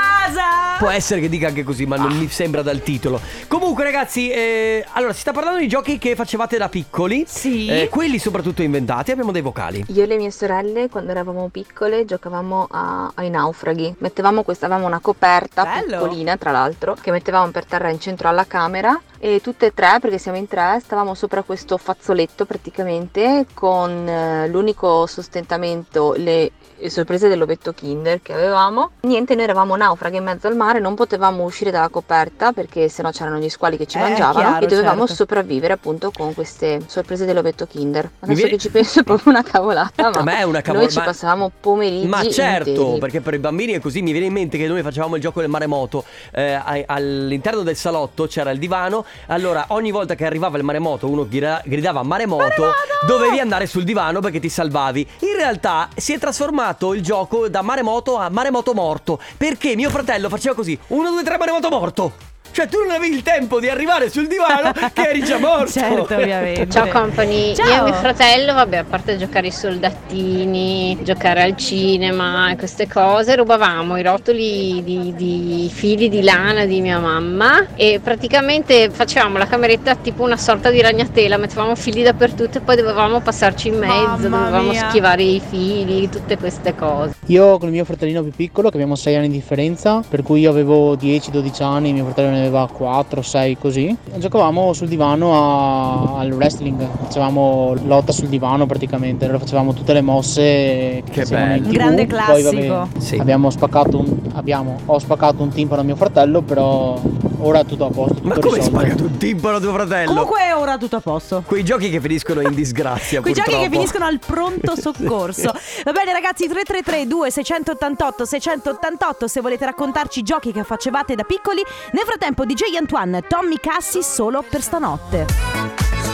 Può 0.78 0.90
essere 0.90 1.22
che 1.22 1.30
dica 1.30 1.48
anche 1.48 1.64
così, 1.64 1.86
ma 1.86 1.96
non 1.96 2.12
mi 2.18 2.28
sembra 2.28 2.62
dal 2.62 2.82
titolo. 2.82 3.20
Comunque, 3.48 3.84
ragazzi, 3.84 4.30
eh, 4.30 4.86
allora 4.94 5.14
si 5.14 5.22
sta 5.22 5.32
parlando 5.32 5.60
di 5.60 5.68
giochi 5.68 5.98
che 5.98 6.16
facevate 6.16 6.58
da 6.58 6.68
piccoli. 6.68 7.24
Sì. 7.28 7.68
Eh, 7.68 7.90
quelli 7.90 8.18
soprattutto 8.20 8.62
inventati. 8.62 9.12
Abbiamo 9.12 9.32
dei 9.32 9.42
vocali. 9.42 9.86
Io 9.90 10.04
e 10.04 10.06
le 10.06 10.18
mie 10.18 10.32
sorelle, 10.32 10.90
quando 10.90 11.12
eravamo 11.12 11.48
piccole, 11.50 12.06
giocavamo 12.06 12.68
a- 12.70 13.12
ai 13.16 13.30
naufraghi. 13.30 13.96
Mettevamo 14.00 14.44
questa, 14.44 14.66
avevamo 14.66 14.88
una 14.88 15.00
coperta 15.00 15.64
Bello. 15.64 16.02
piccolina, 16.02 16.36
tra 16.38 16.52
l'altro, 16.52 16.96
che 17.00 17.12
mettevamo 17.12 17.52
per 17.52 17.66
terra 17.66 17.90
in 17.90 18.00
centro 18.00 18.28
alla 18.28 18.46
camera. 18.46 19.00
E 19.26 19.42
tutte 19.42 19.66
e 19.66 19.74
tre, 19.74 19.98
perché 20.00 20.20
siamo 20.20 20.38
in 20.38 20.48
tre, 20.48 20.80
stavamo 20.84 21.16
sopra 21.16 21.42
questo 21.42 21.78
fazzoletto 21.78 22.46
praticamente, 22.46 23.48
con 23.56 24.08
eh, 24.08 24.48
l'unico 24.48 25.08
sostentamento, 25.08 26.14
le 26.16 26.52
sorprese 26.90 27.28
dell'ovetto 27.28 27.74
Kinder 27.74 28.22
che 28.22 28.34
avevamo. 28.34 28.92
Niente, 29.00 29.34
noi 29.34 29.46
eravamo 29.46 29.76
naufraghi 29.76 30.18
in 30.18 30.26
mezzo 30.26 30.46
al 30.46 30.56
mare, 30.56 30.80
non 30.80 30.94
potevamo 30.94 31.44
uscire 31.44 31.72
dalla 31.72 31.88
coperta 31.90 32.52
perché 32.52 32.88
sennò 32.88 33.10
c'erano 33.10 33.38
gli 33.40 33.50
squali 33.50 33.78
che 33.78 33.88
ci 33.88 33.98
Eh, 33.98 34.02
mangiavano 34.02 34.48
chiaro, 34.50 34.66
e 34.66 34.68
dovevamo 34.68 35.00
certo. 35.08 35.14
sopravvivere 35.16 35.74
appunto 35.74 36.12
con 36.16 36.36
queste 36.36 36.82
sorprese 36.86 37.26
dell'ovetto 37.26 37.66
Kinder. 37.66 38.08
Adesso 38.20 38.36
viene- 38.36 38.52
che 38.52 38.58
ci 38.60 38.70
penso 38.70 39.00
è 39.00 39.04
proprio 39.04 39.32
una 39.34 39.42
cavolata, 39.42 40.12
ma 40.12 40.20
A 40.20 40.24
me 40.24 40.38
è 40.38 40.44
una 40.44 40.62
cavolo- 40.62 40.84
noi 40.84 40.92
ci 40.92 41.00
ma- 41.00 41.06
passavamo 41.06 41.52
pomeriggi 41.62 42.06
Ma 42.06 42.30
certo, 42.30 42.70
interi. 42.70 43.00
perché 43.00 43.22
per 43.22 43.34
i 43.34 43.40
bambini 43.40 43.72
è 43.74 43.80
così. 43.80 44.04
Mi 44.04 44.12
viene 44.12 44.28
in 44.28 44.34
mente 44.34 44.60
che 44.60 44.68
noi 44.68 44.84
facevamo 44.84 45.16
il 45.16 45.22
gioco 45.24 45.40
del 45.40 45.50
maremoto. 45.50 46.04
eh, 46.32 46.84
all'interno 46.86 47.62
del 47.64 47.76
salotto 47.76 48.28
c'era 48.28 48.52
il 48.52 48.60
divano. 48.60 49.06
Allora, 49.28 49.66
ogni 49.70 49.92
volta 49.92 50.16
che 50.16 50.26
arrivava 50.26 50.58
il 50.58 50.64
maremoto, 50.64 51.10
uno 51.10 51.28
gra- 51.28 51.62
gridava 51.66 52.04
maremoto, 52.04 52.72
dovevi 53.06 53.40
andare 53.40 53.66
sul 53.66 53.84
divano 53.84 54.20
perché 54.20 54.40
ti 54.40 54.50
salvavi. 54.50 55.08
In 55.20 55.36
realtà 55.36 55.90
si 55.96 56.14
è 56.14 56.20
trasformato 56.20 56.94
il 56.94 57.02
gioco 57.02 57.48
da 57.50 57.62
maremoto 57.62 58.18
a 58.18 58.30
maremoto 58.30 58.74
morto. 58.74 59.20
Perché 59.38 59.76
mio 59.76 59.90
fratello 59.90 60.30
faceva 60.30 60.56
così: 60.56 60.78
1, 60.88 61.10
2, 61.10 61.24
3, 61.24 61.38
maremoto 61.38 61.70
morto. 61.70 62.35
Cioè 62.56 62.70
tu 62.70 62.78
non 62.80 62.92
avevi 62.92 63.14
il 63.14 63.22
tempo 63.22 63.60
di 63.60 63.68
arrivare 63.68 64.10
sul 64.10 64.28
divano 64.28 64.72
che 64.94 65.10
eri 65.10 65.26
già 65.26 65.38
morto. 65.38 65.72
Certo, 65.72 66.14
ovviamente. 66.16 66.70
Ciao 66.70 66.88
company, 66.88 67.54
Ciao. 67.54 67.68
io 67.68 67.80
e 67.80 67.82
mio 67.82 67.94
fratello, 67.96 68.54
vabbè, 68.54 68.78
a 68.78 68.84
parte 68.86 69.18
giocare 69.18 69.48
ai 69.48 69.52
soldatini, 69.52 70.98
giocare 71.02 71.42
al 71.44 71.58
cinema 71.58 72.52
e 72.52 72.56
queste 72.56 72.88
cose, 72.88 73.36
rubavamo 73.36 73.98
i 73.98 74.04
rotoli 74.04 74.82
di, 74.86 75.14
di 75.14 75.70
fili 75.70 76.08
di 76.08 76.24
lana 76.24 76.64
di 76.64 76.80
mia 76.80 76.98
mamma 76.98 77.66
e 77.76 78.00
praticamente 78.02 78.90
facevamo 78.90 79.38
la 79.38 79.48
cameretta 79.48 79.96
tipo 79.98 80.24
una 80.24 80.38
sorta 80.38 80.70
di 80.70 80.80
ragnatela, 80.80 81.36
mettevamo 81.36 81.76
fili 81.76 82.04
dappertutto 82.04 82.60
e 82.60 82.62
poi 82.62 82.78
dovevamo 82.78 83.20
passarci 83.20 83.68
in 83.68 83.80
mezzo, 83.80 84.30
Mamma 84.30 84.38
dovevamo 84.46 84.70
mia. 84.72 84.88
schivare 84.88 85.24
i 85.24 85.42
fili, 85.46 86.08
tutte 86.08 86.38
queste 86.38 86.74
cose. 86.74 87.15
Io 87.28 87.58
con 87.58 87.70
il 87.70 87.74
mio 87.74 87.86
fratellino 87.86 88.22
più 88.22 88.32
piccolo, 88.32 88.70
che 88.70 88.76
abbiamo 88.76 88.96
6 88.96 89.16
anni 89.16 89.28
di 89.30 89.34
differenza, 89.34 90.04
per 90.08 90.22
cui 90.22 90.42
io 90.42 90.52
avevo 90.52 90.96
10-12 90.96 91.64
anni, 91.64 91.92
mio 91.92 92.04
fratello 92.06 92.30
ne 92.30 92.40
aveva 92.40 92.70
4, 92.72 93.24
6 93.24 93.58
così, 93.58 93.96
giocavamo 94.18 94.74
sul 94.74 94.88
divano 94.88 95.34
a- 95.34 96.20
al 96.20 96.32
wrestling, 96.32 96.88
facevamo 97.04 97.74
lotta 97.86 98.12
sul 98.12 98.28
divano 98.28 98.68
praticamente, 98.68 99.24
allora 99.26 99.40
facevamo 99.40 99.74
tutte 99.74 99.94
le 99.94 100.02
mosse 100.02 101.02
che 101.10 101.22
in 101.22 101.30
bello. 101.30 101.68
TV. 101.68 101.72
Grande 101.72 102.06
Poi, 102.06 102.44
vabbè, 102.44 102.66
classico. 102.66 102.88
Sì. 103.00 103.16
abbiamo 103.16 103.50
spaccato 103.50 103.98
un, 103.98 104.18
abbiamo, 104.34 104.78
ho 104.86 105.00
spaccato 105.00 105.42
un 105.42 105.50
timpano 105.50 105.82
a 105.82 105.84
mio 105.84 105.96
fratello, 105.96 106.42
però 106.44 107.00
ora 107.40 107.64
tutto 107.64 107.86
a 107.86 107.90
posto, 107.90 108.16
tutto 108.16 108.28
Ma 108.28 108.36
come 108.40 108.58
risolto. 108.58 108.78
spagato 108.80 109.04
un 109.04 109.18
timpano 109.18 109.58
a 109.58 109.60
tuo 109.60 109.72
fratello? 109.74 110.10
Comunque 110.12 110.40
è 110.42 110.56
ora 110.56 110.78
tutto 110.78 110.96
a 110.96 111.00
posto. 111.00 111.44
Quei 111.46 111.64
giochi 111.64 111.90
che 111.90 112.00
finiscono 112.00 112.42
in 112.42 112.54
disgrazia. 112.54 113.22
Quei 113.22 113.34
giochi 113.34 113.50
che 113.52 113.56
purtroppo. 113.56 113.76
finiscono 113.78 114.06
al 114.06 114.20
pronto 114.20 114.76
soccorso. 114.80 115.52
Va 115.84 115.92
bene 115.92 116.12
ragazzi, 116.14 116.48
333 116.48 117.08
2688 117.08 118.26
688 118.26 119.28
se 119.28 119.42
volete 119.42 119.66
raccontarci 119.66 120.20
i 120.20 120.24
giochi 120.24 120.52
che 120.52 120.64
facevate 120.64 121.16
da 121.16 121.24
piccoli. 121.24 121.62
Nel 121.92 122.04
frattempo 122.06 122.46
DJ 122.46 122.76
Antoine, 122.78 123.22
Tommy 123.28 123.58
Cassi 123.60 124.02
solo 124.04 124.44
per 124.48 124.62
stanotte. 124.62 125.26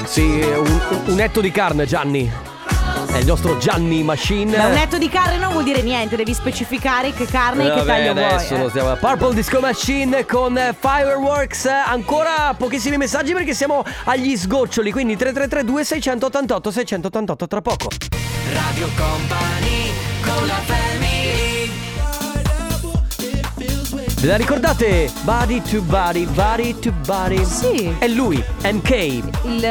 Sì, 0.05 0.21
un, 0.23 0.79
un 1.07 1.19
etto 1.19 1.41
di 1.41 1.51
carne, 1.51 1.85
Gianni. 1.85 2.31
È 3.11 3.17
il 3.17 3.25
nostro 3.25 3.57
Gianni 3.57 4.03
Machine. 4.03 4.55
Ma 4.55 4.67
un 4.67 4.73
netto 4.73 4.97
di 4.97 5.09
carne 5.09 5.37
non 5.37 5.51
vuol 5.51 5.65
dire 5.65 5.81
niente, 5.81 6.15
devi 6.15 6.33
specificare 6.33 7.11
che 7.11 7.25
carne 7.25 7.67
e 7.67 7.73
che 7.73 7.83
taglio 7.85 8.11
adesso 8.11 8.55
vuoi. 8.55 8.59
lo 8.59 8.67
eh. 8.67 8.69
stiamo 8.69 8.95
Purple 8.95 9.33
Disco 9.33 9.59
Machine 9.59 10.25
con 10.25 10.57
eh, 10.57 10.73
Fireworks 10.79 11.65
Ancora 11.65 12.53
pochissimi 12.57 12.95
messaggi 12.95 13.33
perché 13.33 13.53
siamo 13.53 13.83
agli 14.05 14.37
sgoccioli 14.37 14.91
Quindi 14.91 15.17
3332 15.17 15.83
688 15.83 16.71
688 16.71 17.47
tra 17.47 17.61
poco 17.61 17.87
Radio 18.53 18.87
Company 18.95 19.91
con 20.23 20.47
la 20.47 20.53
family 20.53 20.80
Ve 24.21 24.27
la 24.27 24.35
ricordate? 24.35 25.09
Body 25.23 25.59
to 25.63 25.81
body, 25.81 26.27
body 26.27 26.77
to 26.79 26.91
body 27.07 27.43
Sì. 27.43 27.91
È 27.97 28.07
lui, 28.07 28.43
MK 28.63 28.89
Il 29.45 29.67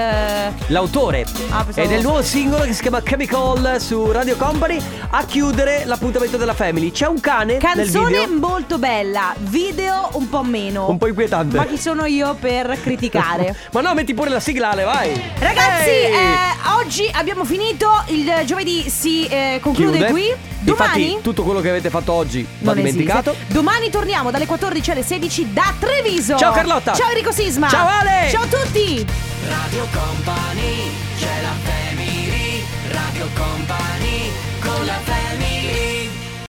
L'autore 0.66 1.24
Ah, 1.50 1.62
pensavo- 1.62 1.80
Ed 1.86 1.92
è 1.92 1.96
il 1.98 2.02
nuovo 2.02 2.20
singolo 2.22 2.64
che 2.64 2.72
si 2.72 2.82
chiama 2.82 3.00
Chemical 3.00 3.80
su 3.80 4.10
Radio 4.10 4.34
Company 4.34 4.80
A 5.10 5.24
chiudere 5.24 5.84
l'appuntamento 5.84 6.36
della 6.36 6.54
Family 6.54 6.90
C'è 6.90 7.06
un 7.06 7.20
cane 7.20 7.58
canzone 7.58 8.26
molto 8.26 8.78
bella, 8.78 9.32
video 9.38 10.08
un 10.14 10.28
po' 10.28 10.42
meno. 10.42 10.88
Un 10.90 10.98
po' 10.98 11.06
inquietante 11.06 11.56
Ma 11.56 11.66
chi 11.66 11.78
sono 11.78 12.04
io 12.06 12.34
per 12.34 12.76
criticare? 12.82 13.54
Ma 13.70 13.80
no, 13.82 13.94
metti 13.94 14.14
pure 14.14 14.30
la 14.30 14.40
siglale, 14.40 14.82
vai 14.82 15.12
Ragazzi, 15.38 15.90
eh, 15.90 16.80
oggi 16.80 17.08
abbiamo 17.12 17.44
finito. 17.44 17.88
Il 18.06 18.28
giovedì 18.46 18.90
si 18.90 19.26
eh, 19.26 19.58
conclude 19.62 19.98
Chiude. 19.98 20.10
qui. 20.10 20.34
Domani. 20.60 21.04
Infatti 21.04 21.22
tutto 21.22 21.42
quello 21.42 21.60
che 21.60 21.70
avete 21.70 21.90
fatto 21.90 22.12
oggi 22.12 22.46
va 22.60 22.74
dimenticato 22.74 23.30
esiste. 23.30 23.52
Domani 23.52 23.90
torniamo 23.90 24.30
dalle 24.30 24.46
14 24.46 24.90
alle 24.90 25.02
16 25.02 25.52
da 25.52 25.74
Treviso. 25.78 26.36
Ciao 26.36 26.52
Carlotta. 26.52 26.92
Ciao 26.92 27.08
Enrico 27.08 27.32
Sisma. 27.32 27.68
Ciao 27.68 27.86
Ale. 27.86 28.28
Ciao 28.30 28.42
a 28.42 28.46
tutti. 28.46 29.06
Radio 29.48 29.86
Company 29.90 30.90
c'è 31.18 31.40
la 31.42 31.54
family 31.64 32.62
Radio 32.90 33.26
Company 33.34 34.30
con 34.60 34.84
la 34.84 34.98
family 35.04 35.19